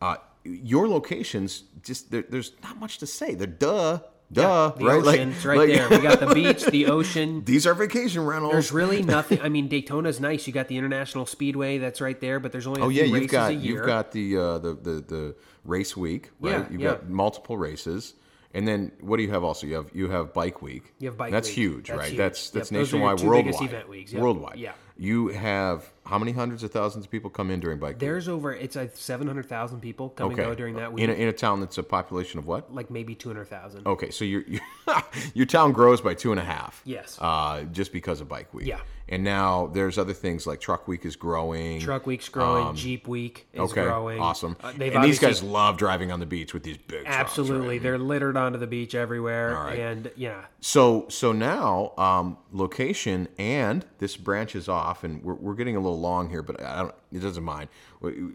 uh, 0.00 0.16
your 0.44 0.88
locations 0.88 1.64
just 1.82 2.10
there, 2.10 2.24
there's 2.28 2.52
not 2.62 2.78
much 2.78 2.98
to 2.98 3.06
say. 3.06 3.34
They're 3.34 3.46
duh, 3.46 4.00
duh, 4.32 4.70
The 4.76 4.84
right? 4.84 5.02
ocean's 5.04 5.44
right 5.44 5.68
there. 5.68 5.88
We 5.90 5.98
got 5.98 6.20
the 6.20 6.34
beach, 6.34 6.64
the 6.64 6.86
ocean. 6.96 7.44
these 7.44 7.66
are 7.66 7.74
vacation 7.74 8.24
rentals. 8.24 8.52
There's 8.52 8.72
really 8.72 9.02
nothing. 9.18 9.40
I 9.40 9.48
mean, 9.48 9.68
Daytona's 9.68 10.20
nice. 10.20 10.46
You 10.46 10.52
got 10.52 10.68
the 10.68 10.76
International 10.78 11.26
Speedway 11.26 11.78
that's 11.78 12.00
right 12.00 12.20
there, 12.20 12.40
but 12.40 12.52
there's 12.52 12.66
only 12.66 12.80
a 12.80 12.84
Oh 12.84 12.90
few 12.90 13.02
yeah, 13.04 13.16
you've 13.18 13.30
got 13.30 13.54
you've 13.56 13.86
got 13.86 14.12
the 14.12 14.36
uh, 14.36 14.58
the 14.58 14.74
the 14.74 14.90
the 15.06 15.36
race 15.64 15.96
week, 15.96 16.30
right? 16.40 16.52
Yeah, 16.52 16.66
you've 16.70 16.80
yeah. 16.80 16.90
got 16.92 17.08
multiple 17.08 17.56
races, 17.56 18.14
and 18.54 18.66
then 18.66 18.92
what 19.00 19.18
do 19.18 19.22
you 19.22 19.30
have 19.30 19.44
also? 19.44 19.66
You 19.66 19.74
have 19.74 19.90
you 19.94 20.08
have 20.10 20.32
bike 20.32 20.62
week. 20.62 20.92
You 20.98 21.08
have 21.08 21.16
bike 21.16 21.26
week. 21.26 21.32
That's 21.32 21.48
week. 21.48 21.56
huge, 21.56 21.88
That's 21.88 21.98
right? 21.98 22.08
huge. 22.08 22.18
That's 22.18 22.50
that's 22.50 22.70
Yep, 22.72 22.78
those 22.80 22.94
are 22.94 22.96
your 22.98 23.12
nationwide, 23.12 23.44
worldwide. 23.44 24.08
Yep. 24.12 24.22
worldwide. 24.22 24.58
Yeah. 24.58 24.72
You 25.02 25.28
have 25.28 25.90
how 26.04 26.18
many 26.18 26.30
hundreds 26.32 26.62
of 26.62 26.70
thousands 26.70 27.04
of 27.06 27.10
people 27.10 27.28
come 27.30 27.50
in 27.50 27.58
during 27.60 27.78
bike 27.78 27.94
week? 27.94 27.98
There's 27.98 28.28
over 28.28 28.52
it's 28.52 28.76
like 28.76 28.96
700,000 28.96 29.80
people 29.80 30.10
come 30.10 30.28
and 30.28 30.36
go 30.36 30.54
during 30.54 30.76
that 30.76 30.92
week. 30.92 31.02
in 31.02 31.10
a, 31.10 31.12
in 31.14 31.28
a 31.28 31.32
town 31.32 31.60
that's 31.60 31.78
a 31.78 31.82
population 31.82 32.38
of 32.38 32.46
what? 32.46 32.72
like 32.72 32.90
maybe 32.90 33.14
200,000. 33.14 33.86
Okay, 33.86 34.10
so 34.10 34.24
your 34.24 34.42
your, 34.46 34.60
your 35.34 35.46
town 35.46 35.72
grows 35.72 36.00
by 36.00 36.14
two 36.14 36.30
and 36.30 36.40
a 36.40 36.44
half. 36.44 36.82
Yes. 36.84 37.18
Uh, 37.20 37.64
just 37.72 37.92
because 37.92 38.20
of 38.20 38.28
bike 38.28 38.52
week. 38.54 38.66
Yeah. 38.66 38.80
And 39.08 39.24
now 39.24 39.66
there's 39.66 39.98
other 39.98 40.14
things 40.14 40.46
like 40.46 40.60
truck 40.60 40.86
week 40.88 41.04
is 41.04 41.16
growing. 41.16 41.80
Truck 41.80 42.06
Week's 42.06 42.28
growing. 42.28 42.74
Jeep 42.76 43.06
Week 43.08 43.46
is 43.52 43.58
Um, 43.58 43.64
Okay. 43.66 43.82
growing. 43.82 44.20
Awesome. 44.20 44.56
Uh, 44.62 44.72
and 44.80 45.04
these 45.04 45.18
guys 45.18 45.42
love 45.42 45.76
driving 45.76 46.10
on 46.12 46.20
the 46.20 46.26
beach 46.26 46.54
with 46.54 46.62
these 46.62 46.78
big 46.78 47.02
trucks, 47.04 47.16
absolutely 47.16 47.76
right? 47.76 47.82
they're 47.82 47.98
littered 47.98 48.36
onto 48.36 48.58
the 48.58 48.66
beach 48.66 48.94
everywhere, 48.94 49.56
All 49.58 49.64
right. 49.64 49.78
and 49.78 50.10
yeah, 50.16 50.44
So 50.60 51.06
so 51.08 51.32
now 51.32 51.92
um, 51.98 52.38
location 52.52 53.28
and 53.38 53.84
this 53.98 54.16
branches 54.16 54.68
off, 54.68 54.91
and 55.04 55.22
we're, 55.22 55.34
we're 55.34 55.54
getting 55.54 55.76
a 55.76 55.80
little 55.80 56.00
long 56.00 56.28
here, 56.30 56.42
but 56.42 56.62
I 56.62 56.82
don't. 56.82 56.94
It 57.12 57.20
doesn't 57.20 57.42
mind 57.44 57.68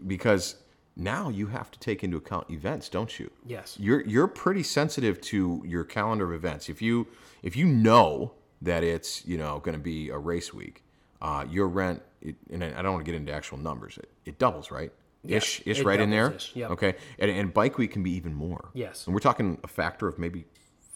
because 0.06 0.56
now 0.96 1.28
you 1.28 1.46
have 1.46 1.70
to 1.70 1.78
take 1.78 2.02
into 2.02 2.16
account 2.16 2.50
events, 2.50 2.88
don't 2.88 3.18
you? 3.18 3.30
Yes. 3.46 3.76
You're 3.78 4.04
you're 4.06 4.26
pretty 4.26 4.62
sensitive 4.62 5.20
to 5.22 5.62
your 5.64 5.84
calendar 5.84 6.24
of 6.24 6.32
events. 6.32 6.68
If 6.68 6.82
you 6.82 7.06
if 7.42 7.56
you 7.56 7.66
know 7.66 8.32
that 8.62 8.82
it's 8.82 9.24
you 9.26 9.38
know 9.38 9.60
going 9.60 9.76
to 9.76 9.82
be 9.82 10.10
a 10.10 10.18
race 10.18 10.52
week, 10.52 10.82
uh, 11.22 11.46
your 11.48 11.68
rent, 11.68 12.02
it, 12.20 12.36
and 12.50 12.64
I 12.64 12.82
don't 12.82 12.92
want 12.92 13.04
to 13.04 13.10
get 13.10 13.16
into 13.16 13.32
actual 13.32 13.58
numbers. 13.58 13.96
It, 13.98 14.10
it 14.26 14.38
doubles, 14.38 14.70
right? 14.70 14.92
Ish, 15.26 15.62
ish, 15.66 15.80
right 15.82 16.00
in 16.00 16.10
there. 16.10 16.32
ish, 16.32 16.54
yep. 16.54 16.70
Okay, 16.70 16.94
and, 17.18 17.30
and 17.30 17.52
bike 17.52 17.76
week 17.78 17.92
can 17.92 18.02
be 18.02 18.12
even 18.12 18.34
more. 18.34 18.70
Yes. 18.74 19.06
and 19.06 19.14
we're 19.14 19.20
talking 19.20 19.58
a 19.64 19.68
factor 19.68 20.08
of 20.08 20.18
maybe 20.18 20.46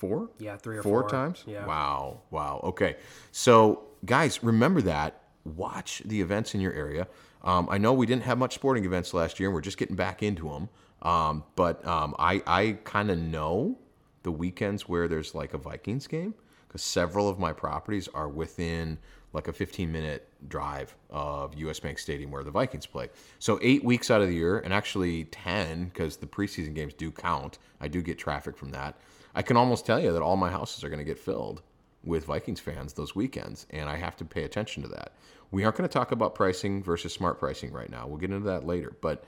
four. 0.02 0.30
Yeah, 0.38 0.56
three 0.56 0.78
or 0.78 0.82
four 0.82 1.02
four. 1.02 1.08
times. 1.10 1.44
Yeah. 1.46 1.64
Wow. 1.64 2.22
Wow. 2.30 2.60
Okay. 2.64 2.96
So, 3.30 3.84
guys, 4.04 4.42
remember 4.42 4.82
that. 4.82 5.21
Watch 5.44 6.02
the 6.04 6.20
events 6.20 6.54
in 6.54 6.60
your 6.60 6.72
area. 6.72 7.08
Um, 7.42 7.68
I 7.70 7.78
know 7.78 7.92
we 7.92 8.06
didn't 8.06 8.22
have 8.22 8.38
much 8.38 8.54
sporting 8.54 8.84
events 8.84 9.12
last 9.12 9.40
year, 9.40 9.48
and 9.48 9.54
we're 9.54 9.60
just 9.60 9.78
getting 9.78 9.96
back 9.96 10.22
into 10.22 10.48
them. 10.48 10.68
Um, 11.02 11.44
but 11.56 11.84
um, 11.86 12.14
I, 12.18 12.42
I 12.46 12.78
kind 12.84 13.10
of 13.10 13.18
know 13.18 13.78
the 14.22 14.30
weekends 14.30 14.88
where 14.88 15.08
there's 15.08 15.34
like 15.34 15.52
a 15.52 15.58
Vikings 15.58 16.06
game 16.06 16.34
because 16.68 16.82
several 16.82 17.28
of 17.28 17.38
my 17.38 17.52
properties 17.52 18.08
are 18.08 18.28
within 18.28 18.98
like 19.32 19.48
a 19.48 19.52
15 19.52 19.90
minute 19.90 20.28
drive 20.48 20.94
of 21.10 21.54
US 21.54 21.80
Bank 21.80 21.98
Stadium 21.98 22.30
where 22.30 22.44
the 22.44 22.50
Vikings 22.50 22.86
play. 22.86 23.08
So, 23.38 23.58
eight 23.62 23.84
weeks 23.84 24.10
out 24.10 24.20
of 24.20 24.28
the 24.28 24.34
year, 24.34 24.58
and 24.60 24.72
actually 24.72 25.24
10 25.24 25.86
because 25.86 26.16
the 26.16 26.26
preseason 26.26 26.74
games 26.74 26.94
do 26.94 27.10
count. 27.10 27.58
I 27.80 27.88
do 27.88 28.02
get 28.02 28.18
traffic 28.18 28.56
from 28.56 28.70
that. 28.70 28.96
I 29.34 29.42
can 29.42 29.56
almost 29.56 29.86
tell 29.86 29.98
you 29.98 30.12
that 30.12 30.22
all 30.22 30.36
my 30.36 30.50
houses 30.50 30.84
are 30.84 30.88
going 30.88 30.98
to 30.98 31.04
get 31.04 31.18
filled 31.18 31.62
with 32.04 32.24
Vikings 32.24 32.60
fans 32.60 32.92
those 32.92 33.14
weekends, 33.14 33.66
and 33.70 33.88
I 33.88 33.96
have 33.96 34.16
to 34.16 34.24
pay 34.24 34.44
attention 34.44 34.82
to 34.82 34.88
that. 34.90 35.12
We 35.50 35.64
aren't 35.64 35.76
going 35.76 35.88
to 35.88 35.92
talk 35.92 36.12
about 36.12 36.34
pricing 36.34 36.82
versus 36.82 37.12
smart 37.12 37.38
pricing 37.38 37.72
right 37.72 37.90
now. 37.90 38.06
We'll 38.06 38.18
get 38.18 38.30
into 38.30 38.46
that 38.46 38.66
later, 38.66 38.96
but 39.00 39.24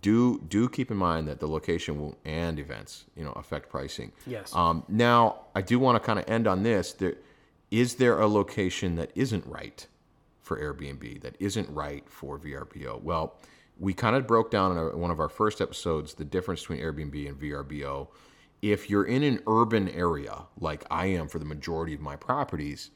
do 0.00 0.40
do 0.48 0.68
keep 0.68 0.90
in 0.90 0.96
mind 0.96 1.28
that 1.28 1.40
the 1.40 1.46
location 1.48 2.00
will, 2.00 2.16
and 2.24 2.58
events, 2.58 3.04
you 3.16 3.24
know, 3.24 3.32
affect 3.32 3.68
pricing. 3.68 4.12
Yes. 4.26 4.54
Um, 4.54 4.84
now, 4.88 5.46
I 5.54 5.60
do 5.60 5.78
want 5.78 6.00
to 6.00 6.06
kind 6.06 6.18
of 6.18 6.24
end 6.28 6.46
on 6.46 6.62
this. 6.62 6.92
There 6.92 7.16
is 7.70 7.96
there 7.96 8.18
a 8.20 8.26
location 8.26 8.96
that 8.96 9.10
isn't 9.14 9.46
right 9.46 9.86
for 10.40 10.58
Airbnb 10.58 11.22
that 11.22 11.36
isn't 11.40 11.68
right 11.70 12.08
for 12.08 12.38
VRBO? 12.38 13.02
Well, 13.02 13.36
we 13.78 13.92
kind 13.94 14.14
of 14.14 14.26
broke 14.26 14.50
down 14.50 14.72
in 14.72 14.78
our, 14.78 14.96
one 14.96 15.10
of 15.10 15.18
our 15.18 15.28
first 15.28 15.60
episodes 15.60 16.14
the 16.14 16.24
difference 16.24 16.60
between 16.60 16.80
Airbnb 16.80 17.28
and 17.28 17.40
VRBO. 17.40 18.08
If 18.64 18.88
you're 18.88 19.04
in 19.04 19.22
an 19.22 19.40
urban 19.46 19.90
area 19.90 20.46
like 20.58 20.86
I 20.90 21.04
am 21.04 21.28
for 21.28 21.38
the 21.38 21.44
majority 21.44 21.92
of 21.92 22.00
my 22.00 22.16
properties, 22.16 22.92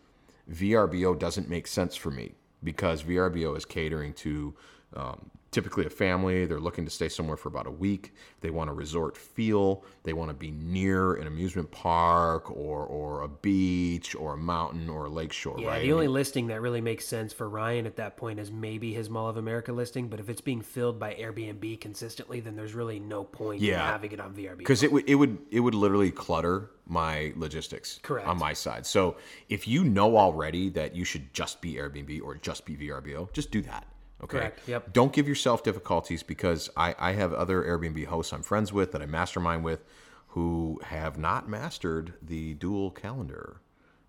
VRBO 0.51 1.19
doesn't 1.19 1.51
make 1.51 1.67
sense 1.67 1.95
for 1.95 2.11
me 2.11 2.37
because 2.65 3.03
VRBO 3.03 3.55
is 3.55 3.67
catering 3.67 4.15
to 4.15 4.55
um, 4.97 5.31
typically 5.59 5.85
a 5.85 5.91
family. 5.91 6.47
They're 6.47 6.61
looking 6.61 6.85
to 6.85 6.91
stay 6.91 7.09
somewhere 7.09 7.37
for 7.37 7.49
about 7.49 7.67
a 7.67 7.71
week. 7.73 8.15
They 8.43 8.51
want 8.51 8.71
a 8.71 8.73
resort 8.73 9.17
feel. 9.17 9.83
They 10.05 10.13
want 10.13 10.31
to 10.31 10.35
be 10.35 10.53
near 10.53 11.15
an 11.15 11.27
amusement 11.27 11.69
park 11.73 12.49
or, 12.49 12.87
or 12.87 13.23
a 13.23 13.29
beach 13.29 14.15
or 14.15 14.35
a 14.35 14.37
mountain 14.37 14.89
or 14.89 15.07
a 15.07 15.09
lake 15.09 15.33
shore, 15.33 15.59
yeah. 15.59 15.67
right? 15.67 15.83
The 15.83 15.93
only 15.93 16.07
listing 16.07 16.47
that 16.47 16.61
really 16.61 16.81
makes 16.81 17.09
sense 17.09 17.33
for 17.33 17.49
Ryan 17.49 17.87
at 17.87 17.97
that 17.97 18.17
point 18.17 18.39
is 18.39 18.53
maybe 18.53 18.95
his 18.95 19.11
Mall 19.11 19.29
of 19.29 19.37
America 19.37 19.73
listing. 19.73 20.07
But 20.07 20.21
if 20.21 20.29
it's 20.29 20.41
being 20.41 20.63
filled 20.63 21.01
by 21.01 21.15
Airbnb 21.15 21.81
consistently, 21.81 22.39
then 22.39 22.55
there's 22.55 22.75
really 22.75 23.01
no 23.01 23.25
point 23.25 23.61
in 23.61 23.75
having 23.75 24.13
it 24.13 24.21
on 24.21 24.35
VRB. 24.35 24.59
because 24.59 24.85
it 24.85 24.93
would 24.93 25.09
it 25.09 25.17
would 25.17 25.39
it 25.51 25.59
would 25.59 25.75
literally 25.75 26.13
clutter 26.13 26.71
my 26.87 27.33
logistics 27.35 27.99
Correct. 28.05 28.29
on 28.29 28.39
my 28.39 28.53
side. 28.53 28.87
So 28.87 29.17
if 29.49 29.67
you 29.67 29.83
know 29.83 30.17
already 30.17 30.69
that 30.71 30.95
you 30.95 31.05
should 31.05 31.35
just 31.35 31.61
be 31.61 31.75
Airbnb 31.75 32.23
or 32.23 32.37
just 32.37 32.65
be 32.65 32.77
VRBO, 32.77 33.33
just 33.33 33.51
do 33.51 33.61
that. 33.63 33.89
Okay. 34.23 34.39
Correct, 34.39 34.69
yep. 34.69 34.93
Don't 34.93 35.13
give 35.13 35.29
yourself 35.29 35.63
difficulties 35.63 36.23
because 36.23 36.69
I, 36.77 36.95
I 36.99 37.13
have 37.13 37.33
other 37.33 37.63
Airbnb 37.63 38.07
hosts 38.07 38.33
I'm 38.33 38.43
friends 38.43 38.73
with 38.73 38.93
that 38.93 39.03
I 39.03 39.07
mastermind 39.07 39.63
with 39.65 39.85
who 40.29 40.81
have 40.85 41.19
not 41.19 41.49
mastered 41.49 42.15
the 42.21 42.55
dual 42.55 42.91
calendar. 42.91 43.61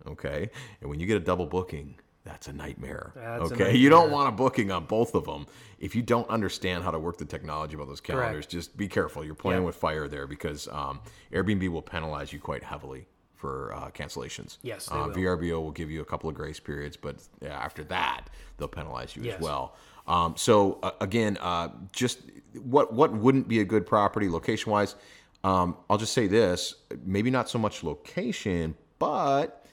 Okay. 0.07 0.49
And 0.81 0.89
when 0.89 0.99
you 0.99 1.05
get 1.05 1.17
a 1.17 1.19
double 1.19 1.45
booking, 1.45 1.99
that's 2.23 2.47
a 2.47 2.53
nightmare. 2.53 3.13
That's 3.15 3.51
a 3.51 3.53
okay. 3.53 3.75
You 3.75 3.89
don't 3.89 4.11
want 4.11 4.27
a 4.29 4.31
booking 4.31 4.71
on 4.71 4.85
both 4.85 5.13
of 5.15 5.25
them. 5.25 5.45
If 5.79 5.95
you 5.95 6.01
don't 6.01 6.29
understand 6.29 6.83
how 6.83 6.91
to 6.91 6.99
work 6.99 7.17
the 7.17 7.25
technology 7.25 7.75
about 7.75 7.87
those 7.87 8.01
calendars, 8.01 8.45
just 8.45 8.75
be 8.75 8.87
careful. 8.87 9.23
You're 9.23 9.35
playing 9.35 9.61
Yep. 9.61 9.67
with 9.67 9.75
fire 9.75 10.07
there 10.07 10.27
because 10.27 10.67
um, 10.69 11.01
Airbnb 11.31 11.69
will 11.69 11.81
penalize 11.81 12.33
you 12.33 12.39
quite 12.39 12.63
heavily 12.63 13.07
for 13.39 13.73
uh, 13.73 13.89
cancellations. 13.91 14.57
Yes, 14.61 14.89
uh, 14.91 15.05
will. 15.07 15.15
VRBO 15.15 15.61
will 15.63 15.71
give 15.71 15.89
you 15.89 16.01
a 16.01 16.05
couple 16.05 16.29
of 16.29 16.35
grace 16.35 16.59
periods, 16.59 16.97
but 16.97 17.15
after 17.41 17.83
that 17.85 18.29
they'll 18.57 18.67
penalize 18.67 19.15
you 19.15 19.23
Yes. 19.23 19.35
as 19.37 19.41
well. 19.41 19.75
Um, 20.07 20.35
so 20.35 20.79
uh, 20.83 20.91
again, 20.99 21.37
uh, 21.39 21.69
just 21.93 22.19
what 22.61 22.93
what 22.93 23.13
wouldn't 23.13 23.47
be 23.47 23.61
a 23.61 23.65
good 23.65 23.85
property 23.85 24.29
location 24.29 24.71
wise? 24.71 24.95
Um, 25.43 25.77
I'll 25.89 25.97
just 25.97 26.13
say 26.13 26.27
this: 26.27 26.75
maybe 27.05 27.31
not 27.31 27.49
so 27.49 27.57
much 27.57 27.81
location, 27.83 28.75
but 28.99 29.65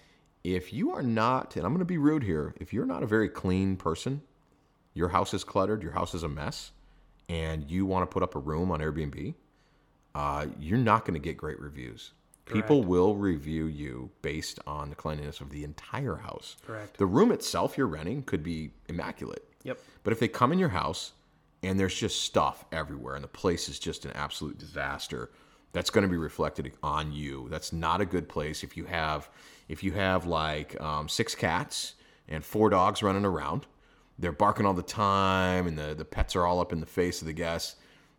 if 0.44 0.72
you 0.72 0.92
are 0.92 1.02
not, 1.02 1.56
and 1.56 1.64
I'm 1.66 1.72
going 1.72 1.80
to 1.80 1.84
be 1.84 1.98
rude 1.98 2.22
here, 2.22 2.54
if 2.60 2.72
you're 2.72 2.86
not 2.86 3.02
a 3.02 3.06
very 3.06 3.28
clean 3.28 3.76
person, 3.76 4.22
your 4.94 5.08
house 5.08 5.34
is 5.34 5.42
cluttered, 5.42 5.82
your 5.82 5.92
house 5.92 6.14
is 6.14 6.22
a 6.22 6.28
mess, 6.28 6.70
and 7.28 7.68
you 7.68 7.84
want 7.84 8.08
to 8.08 8.14
put 8.14 8.22
up 8.22 8.36
a 8.36 8.38
room 8.38 8.70
on 8.70 8.78
Airbnb, 8.78 9.34
uh, 10.14 10.46
you're 10.60 10.78
not 10.78 11.04
going 11.04 11.14
to 11.14 11.20
get 11.20 11.36
great 11.36 11.58
reviews. 11.58 12.12
People 12.52 12.84
will 12.84 13.16
review 13.16 13.66
you 13.66 14.10
based 14.22 14.60
on 14.66 14.88
the 14.88 14.96
cleanliness 14.96 15.40
of 15.40 15.50
the 15.50 15.64
entire 15.64 16.16
house. 16.16 16.56
Correct. 16.64 16.96
The 16.96 17.06
room 17.06 17.32
itself 17.32 17.76
you're 17.76 17.88
renting 17.88 18.22
could 18.22 18.42
be 18.42 18.70
immaculate. 18.88 19.44
Yep. 19.64 19.78
But 20.04 20.12
if 20.12 20.20
they 20.20 20.28
come 20.28 20.52
in 20.52 20.58
your 20.58 20.68
house 20.68 21.12
and 21.62 21.78
there's 21.78 21.94
just 21.94 22.22
stuff 22.22 22.64
everywhere 22.70 23.16
and 23.16 23.24
the 23.24 23.28
place 23.28 23.68
is 23.68 23.78
just 23.80 24.04
an 24.04 24.12
absolute 24.12 24.58
disaster, 24.58 25.30
that's 25.72 25.90
going 25.90 26.02
to 26.02 26.10
be 26.10 26.16
reflected 26.16 26.72
on 26.82 27.12
you. 27.12 27.48
That's 27.50 27.72
not 27.72 28.00
a 28.00 28.06
good 28.06 28.28
place 28.28 28.62
if 28.62 28.76
you 28.76 28.84
have 28.84 29.28
if 29.68 29.82
you 29.82 29.92
have 29.92 30.24
like 30.24 30.80
um, 30.80 31.08
six 31.08 31.34
cats 31.34 31.94
and 32.28 32.44
four 32.44 32.70
dogs 32.70 33.02
running 33.02 33.24
around. 33.24 33.66
They're 34.18 34.32
barking 34.32 34.64
all 34.64 34.72
the 34.72 34.82
time 34.82 35.66
and 35.66 35.76
the, 35.76 35.94
the 35.94 36.04
pets 36.04 36.36
are 36.36 36.46
all 36.46 36.60
up 36.60 36.72
in 36.72 36.80
the 36.80 36.86
face 36.86 37.20
of 37.20 37.26
the 37.26 37.32
guests. 37.32 37.76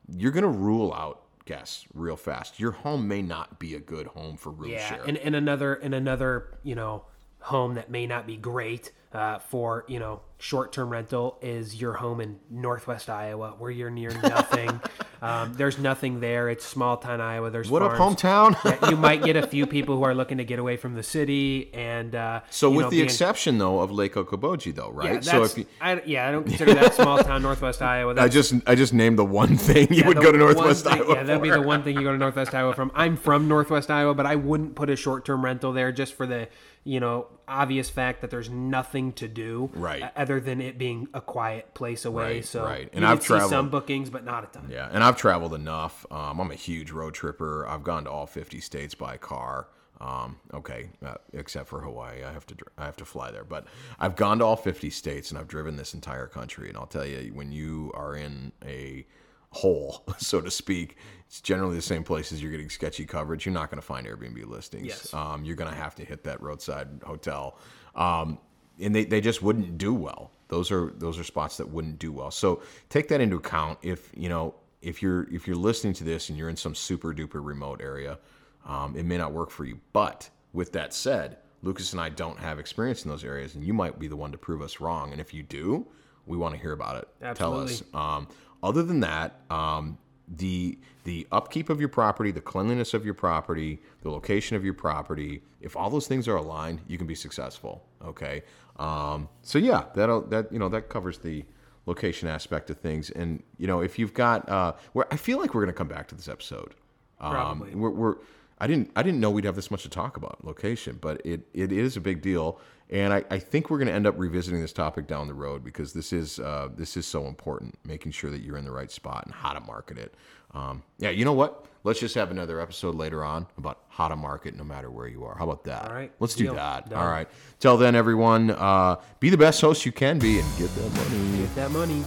You're 0.10 0.31
going 0.31 0.43
to 0.43 0.50
rule 0.50 0.93
out 0.93 1.24
guests 1.48 1.86
real 1.94 2.16
fast. 2.18 2.60
Your 2.60 2.72
home 2.72 3.08
may 3.08 3.22
not 3.24 3.58
be 3.60 3.74
a 3.74 3.80
good 3.80 4.08
home 4.08 4.38
for 4.38 4.51
room 4.51 4.70
Yeah, 4.72 4.88
share. 4.89 5.04
and, 5.06 5.18
and 5.18 5.36
another 5.36 5.74
and 5.74 5.96
another 5.96 6.50
you 6.63 6.75
know 6.75 7.06
home 7.39 7.75
that 7.75 7.89
may 7.89 8.06
not 8.06 8.27
be 8.27 8.38
great 8.38 8.92
uh, 9.13 9.39
for 9.39 9.86
you 9.88 9.98
know 10.00 10.22
short-term 10.39 10.89
rental 10.89 11.38
is 11.41 11.79
your 11.82 11.94
home 11.94 12.22
in 12.22 12.39
Northwest 12.50 13.10
Iowa, 13.10 13.56
where 13.58 13.72
you're 13.72 13.89
near 13.89 14.12
nothing. 14.22 14.79
um, 15.22 15.53
there's 15.56 15.79
nothing 15.79 16.20
there. 16.20 16.48
It's 16.50 16.63
small 16.63 16.98
town 16.98 17.20
Iowa. 17.22 17.50
There's 17.50 17.70
what 17.72 17.82
up, 17.82 17.94
hometown? 17.94 18.56
Yeah, 18.63 18.89
you 18.91 18.98
might 19.08 19.24
get 19.24 19.36
a 19.36 19.48
few 19.48 19.65
people 19.65 19.98
who 19.98 20.03
are 20.03 20.13
looking 20.13 20.38
to 20.38 20.44
get 20.44 20.60
away 20.60 20.77
from 20.77 20.94
the 20.94 21.01
city, 21.01 21.72
and 21.74 22.13
uh, 22.13 22.41
so, 22.51 22.70
with 22.70 22.86
know, 22.86 22.89
the 22.91 22.98
being- 22.98 23.06
exception 23.06 23.58
though 23.58 23.79
of 23.79 23.91
Lake 23.91 24.13
Okoboji, 24.13 24.75
though, 24.75 24.91
right? 24.91 25.13
yeah, 25.15 25.20
so 25.22 25.44
if 25.44 25.58
you, 25.58 25.65
I, 25.82 26.01
yeah, 26.06 26.27
I 26.27 26.32
don't 26.32 26.44
consider 26.46 26.74
that 26.75 26.94
small 26.94 27.17
town 27.17 27.41
Northwest 27.41 27.82
Iowa. 27.82 28.13
I 28.17 28.27
just 28.27 28.53
I 28.67 28.75
just 28.75 28.94
named 28.94 29.17
the 29.17 29.25
one 29.25 29.58
thing 29.58 29.88
you 29.89 30.01
yeah, 30.01 30.08
would 30.08 30.17
the 30.17 30.22
go 30.22 30.32
to 30.32 30.38
Northwest 30.38 30.84
thing- 30.84 30.94
Iowa. 31.01 31.15
Yeah, 31.15 31.24
that'd 31.24 31.41
be 31.41 31.50
the 31.50 31.62
one 31.62 31.82
thing 31.84 31.96
you 31.96 32.03
go 32.03 32.12
to 32.12 32.17
Northwest 32.17 32.53
Iowa 32.53 32.74
from. 32.75 32.91
I'm 32.94 33.17
from 33.17 33.48
Northwest 33.48 33.89
Iowa, 33.89 34.13
but 34.13 34.27
I 34.27 34.36
wouldn't 34.36 34.75
put 34.75 34.89
a 34.91 34.96
short-term 34.96 35.44
rental 35.44 35.74
there 35.74 35.91
just 35.91 36.13
for 36.13 36.27
the 36.27 36.48
you 36.84 37.00
know 37.00 37.27
obvious 37.48 37.89
fact 37.89 38.22
that 38.22 38.29
there's 38.29 38.50
nothing 38.50 39.13
to 39.13 39.27
do, 39.27 39.70
Right. 39.74 40.03
Other 40.27 40.41
than 40.41 40.60
it 40.60 40.77
being 40.77 41.07
a 41.13 41.22
quiet 41.22 41.74
place 41.74 42.03
away. 42.03 42.36
Right, 42.36 42.46
so 42.46 42.65
right. 42.65 42.89
And 42.91 43.05
I've 43.05 43.24
see 43.24 43.39
some 43.48 43.69
bookings, 43.69 44.10
but 44.10 44.25
not 44.25 44.43
a 44.43 44.48
ton. 44.48 44.67
Yeah, 44.69 44.89
and 44.91 45.01
I've 45.01 45.15
traveled 45.15 45.53
enough. 45.53 46.05
Um, 46.12 46.41
I'm 46.41 46.51
a 46.51 46.55
huge 46.55 46.91
road 46.91 47.13
tripper. 47.13 47.65
I've 47.65 47.84
gone 47.84 48.03
to 48.03 48.12
all 48.12 48.25
50 48.25 48.60
states 48.60 48.93
by 48.93 49.15
car. 49.15 49.69
Um, 50.01 50.36
okay, 50.53 50.89
uh, 51.05 51.15
except 51.31 51.69
for 51.69 51.79
Hawaii, 51.79 52.24
I 52.24 52.31
have 52.34 52.46
to 52.48 52.55
I 52.77 52.84
have 52.84 52.98
to 52.98 53.05
fly 53.05 53.31
there. 53.31 53.46
But 53.46 53.67
I've 54.00 54.17
gone 54.17 54.39
to 54.39 54.46
all 54.46 54.57
50 54.57 54.89
states 54.89 55.31
and 55.31 55.39
I've 55.39 55.48
driven 55.48 55.77
this 55.77 55.93
entire 55.93 56.27
country. 56.27 56.67
And 56.67 56.77
I'll 56.77 56.88
tell 56.88 57.05
you, 57.05 57.31
when 57.34 57.53
you 57.53 57.91
are 57.96 58.15
in 58.15 58.51
a 58.65 59.07
hole, 59.51 60.03
so 60.17 60.41
to 60.41 60.51
speak, 60.51 60.98
it's 61.25 61.39
generally 61.41 61.77
the 61.77 61.81
same 61.81 62.03
places 62.03 62.41
you're 62.41 62.51
getting 62.51 62.69
sketchy 62.69 63.05
coverage. 63.05 63.46
You're 63.46 63.53
not 63.53 63.69
going 63.69 63.81
to 63.81 63.86
find 63.86 64.05
Airbnb 64.05 64.46
listings. 64.48 64.88
Yes. 64.88 65.13
Um, 65.13 65.46
you're 65.46 65.55
going 65.55 65.72
to 65.72 65.77
have 65.77 65.96
to 65.96 66.05
hit 66.05 66.24
that 66.25 66.41
roadside 66.41 66.88
hotel. 67.03 67.57
Um, 67.96 68.39
and 68.79 68.96
they, 68.96 69.05
they 69.05 69.22
just 69.22 69.41
wouldn't 69.41 69.77
do 69.77 69.93
well. 69.93 70.31
Those 70.48 70.72
are 70.72 70.93
those 70.98 71.19
are 71.19 71.24
spots 71.24 71.57
that 71.57 71.67
wouldn't 71.67 72.00
do 72.00 72.12
well. 72.12 72.31
So 72.31 72.62
take 72.89 73.07
that 73.10 73.22
into 73.22 73.36
account. 73.38 73.79
If 73.81 74.12
you 74.15 74.29
know 74.29 74.55
if 74.81 75.01
you're 75.01 75.27
if 75.34 75.48
you're 75.48 75.55
listening 75.57 75.93
to 75.93 76.03
this 76.03 76.29
and 76.29 76.38
you're 76.38 76.50
in 76.50 76.55
some 76.55 76.75
super 76.75 77.13
duper 77.13 77.46
remote 77.46 77.81
area, 77.81 78.18
um, 78.66 78.96
it 78.96 79.03
may 79.03 79.18
not 79.18 79.33
work 79.33 79.50
for 79.50 79.66
you. 79.66 79.79
But 79.94 80.29
with 80.53 80.72
that 80.74 80.94
said, 80.94 81.37
Lucas 81.63 81.92
and 81.92 82.01
I 82.01 82.09
don't 82.09 82.40
have 82.40 82.59
experience 82.59 83.03
in 83.03 83.11
those 83.11 83.24
areas, 83.24 83.55
and 83.55 83.63
you 83.63 83.74
might 83.74 84.00
be 84.00 84.07
the 84.07 84.16
one 84.16 84.31
to 84.31 84.37
prove 84.37 84.61
us 84.61 84.79
wrong. 84.79 85.11
And 85.11 85.20
if 85.20 85.33
you 85.33 85.44
do, 85.44 85.85
we 86.25 86.37
want 86.37 86.55
to 86.55 86.61
hear 86.61 86.72
about 86.72 86.98
it. 86.98 87.07
Tell 87.37 87.59
us. 87.59 87.83
Um, 87.94 88.27
other 88.63 88.83
than 88.83 89.01
that, 89.01 89.42
um, 89.50 89.98
the 90.27 90.77
the 91.03 91.25
upkeep 91.31 91.70
of 91.70 91.79
your 91.79 91.90
property, 91.90 92.31
the 92.31 92.42
cleanliness 92.42 92.94
of 92.94 93.05
your 93.05 93.13
property, 93.13 93.79
the 94.01 94.09
location 94.09 94.57
of 94.57 94.66
your 94.66 94.74
property, 94.74 95.42
if 95.61 95.75
all 95.75 95.90
those 95.90 96.07
things 96.07 96.27
are 96.27 96.35
aligned, 96.35 96.81
you 96.87 96.98
can 96.98 97.07
be 97.07 97.16
successful. 97.16 97.83
Okay. 98.03 98.44
Um, 98.77 99.29
so 99.42 99.57
yeah, 99.57 99.85
that 99.96 100.29
that 100.29 100.51
you 100.51 100.59
know 100.59 100.70
that 100.70 100.90
covers 100.90 101.20
the 101.20 101.46
location 101.85 102.27
aspect 102.27 102.70
of 102.70 102.77
things. 102.77 103.09
And 103.11 103.42
you 103.57 103.68
know, 103.68 103.81
if 103.81 103.98
you've 103.98 104.13
got, 104.13 104.48
uh, 104.50 104.74
where 104.94 105.07
I 105.11 105.18
feel 105.18 105.40
like 105.40 105.53
we're 105.53 105.61
going 105.61 105.74
to 105.74 105.77
come 105.77 105.87
back 105.87 106.07
to 106.09 106.16
this 106.16 106.27
episode. 106.27 106.75
Um, 107.20 107.31
Probably. 107.31 107.75
we're, 107.75 107.90
we're 107.90 108.16
I 108.59 108.68
didn't 108.68 108.92
I 108.96 109.03
didn't 109.03 109.20
know 109.20 109.31
we'd 109.31 109.46
have 109.46 109.55
this 109.55 109.72
much 109.72 109.83
to 109.83 109.90
talk 109.90 110.18
about 110.18 110.44
location, 110.44 110.98
but 111.00 111.22
it, 111.25 111.42
it 111.53 111.72
is 111.72 111.96
a 111.96 112.01
big 112.01 112.22
deal, 112.22 112.59
and 112.89 113.13
I, 113.13 113.23
I 113.29 113.39
think 113.39 113.69
we're 113.69 113.77
going 113.77 113.89
to 113.89 113.93
end 113.93 114.07
up 114.07 114.15
revisiting 114.17 114.61
this 114.61 114.73
topic 114.73 115.07
down 115.07 115.27
the 115.27 115.33
road 115.33 115.63
because 115.63 115.93
this 115.93 116.13
is 116.13 116.39
uh, 116.39 116.69
this 116.75 116.95
is 116.95 117.05
so 117.05 117.27
important, 117.27 117.77
making 117.85 118.13
sure 118.13 118.29
that 118.31 118.41
you're 118.41 118.57
in 118.57 118.65
the 118.65 118.71
right 118.71 118.91
spot 118.91 119.25
and 119.25 119.33
how 119.33 119.53
to 119.53 119.59
market 119.59 119.97
it. 119.97 120.15
Um, 120.53 120.83
yeah, 120.97 121.09
you 121.09 121.25
know 121.25 121.33
what? 121.33 121.65
Let's 121.83 122.00
just 122.00 122.15
have 122.15 122.31
another 122.31 122.59
episode 122.59 122.95
later 122.95 123.23
on 123.23 123.47
about 123.57 123.79
how 123.89 124.07
to 124.07 124.15
market 124.15 124.55
no 124.55 124.63
matter 124.63 124.89
where 124.89 125.07
you 125.07 125.23
are. 125.25 125.37
How 125.37 125.45
about 125.45 125.63
that? 125.65 125.87
All 125.87 125.93
right. 125.93 126.11
let's 126.19 126.35
do 126.35 126.45
Deal. 126.45 126.55
that. 126.55 126.89
Done. 126.89 127.00
All 127.00 127.09
right. 127.09 127.27
Till 127.59 127.77
then, 127.77 127.95
everyone, 127.95 128.51
uh, 128.51 128.97
be 129.19 129.29
the 129.29 129.37
best 129.37 129.61
host 129.61 129.85
you 129.85 129.91
can 129.91 130.19
be 130.19 130.39
and 130.39 130.57
get 130.57 130.73
that 130.75 130.93
money. 130.93 131.37
Get 131.37 131.55
that 131.55 131.71
money. 131.71 132.03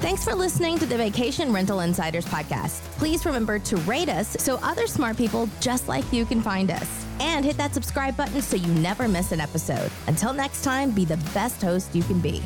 Thanks 0.00 0.22
for 0.22 0.34
listening 0.34 0.78
to 0.78 0.86
the 0.86 0.96
Vacation 0.96 1.52
Rental 1.52 1.80
Insiders 1.80 2.24
podcast. 2.26 2.82
Please 2.98 3.26
remember 3.26 3.58
to 3.58 3.76
rate 3.78 4.08
us 4.08 4.28
so 4.38 4.56
other 4.62 4.86
smart 4.86 5.16
people 5.16 5.48
just 5.60 5.88
like 5.88 6.10
you 6.12 6.24
can 6.24 6.40
find 6.40 6.70
us. 6.70 7.07
And 7.20 7.44
hit 7.44 7.56
that 7.56 7.74
subscribe 7.74 8.16
button 8.16 8.42
so 8.42 8.56
you 8.56 8.72
never 8.74 9.08
miss 9.08 9.32
an 9.32 9.40
episode. 9.40 9.90
Until 10.06 10.32
next 10.32 10.62
time, 10.64 10.90
be 10.90 11.04
the 11.04 11.18
best 11.34 11.62
host 11.62 11.94
you 11.94 12.02
can 12.02 12.20
be. 12.20 12.42